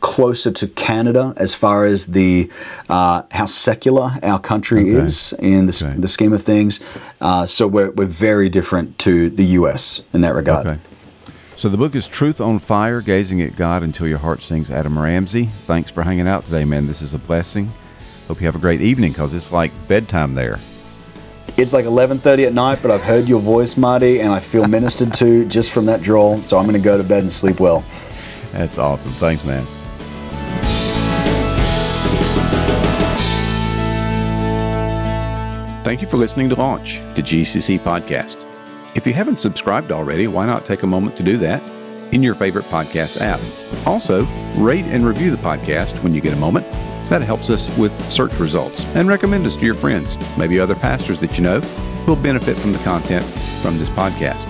closer 0.00 0.50
to 0.50 0.66
Canada 0.66 1.34
as 1.36 1.54
far 1.54 1.84
as 1.84 2.06
the 2.06 2.50
uh, 2.88 3.22
how 3.32 3.44
secular 3.44 4.12
our 4.22 4.38
country 4.38 4.80
Okay. 4.94 5.06
is 5.06 5.34
in 5.38 5.66
the, 5.66 5.84
Okay. 5.86 6.00
the 6.00 6.08
scheme 6.08 6.32
of 6.32 6.42
things. 6.42 6.80
Uh, 7.20 7.44
so 7.44 7.66
we're, 7.68 7.90
we're 7.90 8.06
very 8.06 8.48
different 8.48 8.98
to 9.00 9.28
the 9.28 9.44
U.S. 9.60 10.00
in 10.14 10.22
that 10.22 10.34
regard. 10.34 10.66
Okay. 10.66 10.78
So 11.60 11.68
the 11.68 11.76
book 11.76 11.94
is 11.94 12.06
Truth 12.06 12.40
on 12.40 12.58
Fire, 12.58 13.02
Gazing 13.02 13.42
at 13.42 13.54
God 13.54 13.82
Until 13.82 14.08
Your 14.08 14.16
Heart 14.16 14.40
Sings, 14.40 14.70
Adam 14.70 14.98
Ramsey. 14.98 15.44
Thanks 15.66 15.90
for 15.90 16.02
hanging 16.02 16.26
out 16.26 16.46
today, 16.46 16.64
man. 16.64 16.86
This 16.86 17.02
is 17.02 17.12
a 17.12 17.18
blessing. 17.18 17.68
Hope 18.28 18.40
you 18.40 18.46
have 18.46 18.56
a 18.56 18.58
great 18.58 18.80
evening 18.80 19.12
because 19.12 19.34
it's 19.34 19.52
like 19.52 19.70
bedtime 19.86 20.34
there. 20.34 20.58
It's 21.58 21.74
like 21.74 21.84
11:30 21.84 22.46
at 22.46 22.54
night, 22.54 22.78
but 22.80 22.90
I've 22.90 23.02
heard 23.02 23.28
your 23.28 23.40
voice, 23.40 23.76
Marty, 23.76 24.22
and 24.22 24.32
I 24.32 24.40
feel 24.40 24.66
ministered 24.68 25.12
to 25.16 25.44
just 25.44 25.70
from 25.70 25.84
that 25.84 26.00
drawl. 26.00 26.40
So 26.40 26.56
I'm 26.56 26.64
going 26.64 26.80
to 26.80 26.82
go 26.82 26.96
to 26.96 27.04
bed 27.04 27.24
and 27.24 27.30
sleep 27.30 27.60
well. 27.60 27.84
That's 28.52 28.78
awesome. 28.78 29.12
Thanks, 29.12 29.44
man. 29.44 29.66
Thank 35.84 36.00
you 36.00 36.08
for 36.08 36.16
listening 36.16 36.48
to 36.48 36.54
Launch, 36.54 37.00
the 37.14 37.22
GCC 37.22 37.78
podcast. 37.80 38.49
If 38.94 39.06
you 39.06 39.12
haven't 39.12 39.38
subscribed 39.38 39.92
already, 39.92 40.26
why 40.26 40.46
not 40.46 40.66
take 40.66 40.82
a 40.82 40.86
moment 40.86 41.16
to 41.16 41.22
do 41.22 41.36
that 41.38 41.62
in 42.12 42.24
your 42.24 42.34
favorite 42.34 42.64
podcast 42.66 43.20
app? 43.20 43.40
Also, 43.86 44.24
rate 44.56 44.84
and 44.86 45.06
review 45.06 45.30
the 45.30 45.36
podcast 45.36 46.02
when 46.02 46.12
you 46.12 46.20
get 46.20 46.32
a 46.32 46.36
moment. 46.36 46.66
That 47.08 47.22
helps 47.22 47.50
us 47.50 47.76
with 47.78 47.92
search 48.10 48.32
results 48.34 48.84
and 48.96 49.08
recommend 49.08 49.46
us 49.46 49.54
to 49.56 49.64
your 49.64 49.76
friends, 49.76 50.16
maybe 50.36 50.58
other 50.58 50.74
pastors 50.74 51.20
that 51.20 51.36
you 51.36 51.44
know 51.44 51.60
who'll 52.04 52.16
benefit 52.16 52.58
from 52.58 52.72
the 52.72 52.78
content 52.80 53.24
from 53.62 53.78
this 53.78 53.90
podcast. 53.90 54.46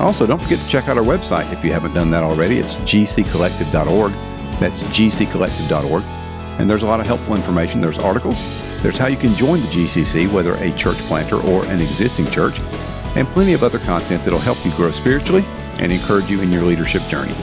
Also, 0.00 0.26
don't 0.26 0.40
forget 0.42 0.58
to 0.60 0.68
check 0.68 0.88
out 0.88 0.98
our 0.98 1.04
website 1.04 1.52
if 1.52 1.64
you 1.64 1.72
haven't 1.72 1.94
done 1.94 2.10
that 2.10 2.22
already. 2.22 2.58
It's 2.58 2.74
gccollective.org. 2.76 4.12
That's 4.60 4.82
gccollective.org. 4.82 6.04
And 6.60 6.70
there's 6.70 6.84
a 6.84 6.86
lot 6.86 7.00
of 7.00 7.06
helpful 7.06 7.34
information. 7.34 7.80
There's 7.80 7.98
articles. 7.98 8.36
There's 8.82 8.98
how 8.98 9.06
you 9.06 9.16
can 9.16 9.32
join 9.34 9.60
the 9.60 9.66
GCC, 9.66 10.32
whether 10.32 10.54
a 10.54 10.70
church 10.76 10.98
planter 10.98 11.40
or 11.40 11.64
an 11.66 11.80
existing 11.80 12.30
church 12.30 12.60
and 13.16 13.26
plenty 13.28 13.52
of 13.52 13.62
other 13.62 13.78
content 13.78 14.24
that'll 14.24 14.38
help 14.38 14.64
you 14.64 14.72
grow 14.72 14.90
spiritually 14.90 15.44
and 15.78 15.92
encourage 15.92 16.30
you 16.30 16.40
in 16.40 16.52
your 16.52 16.62
leadership 16.62 17.02
journey. 17.02 17.34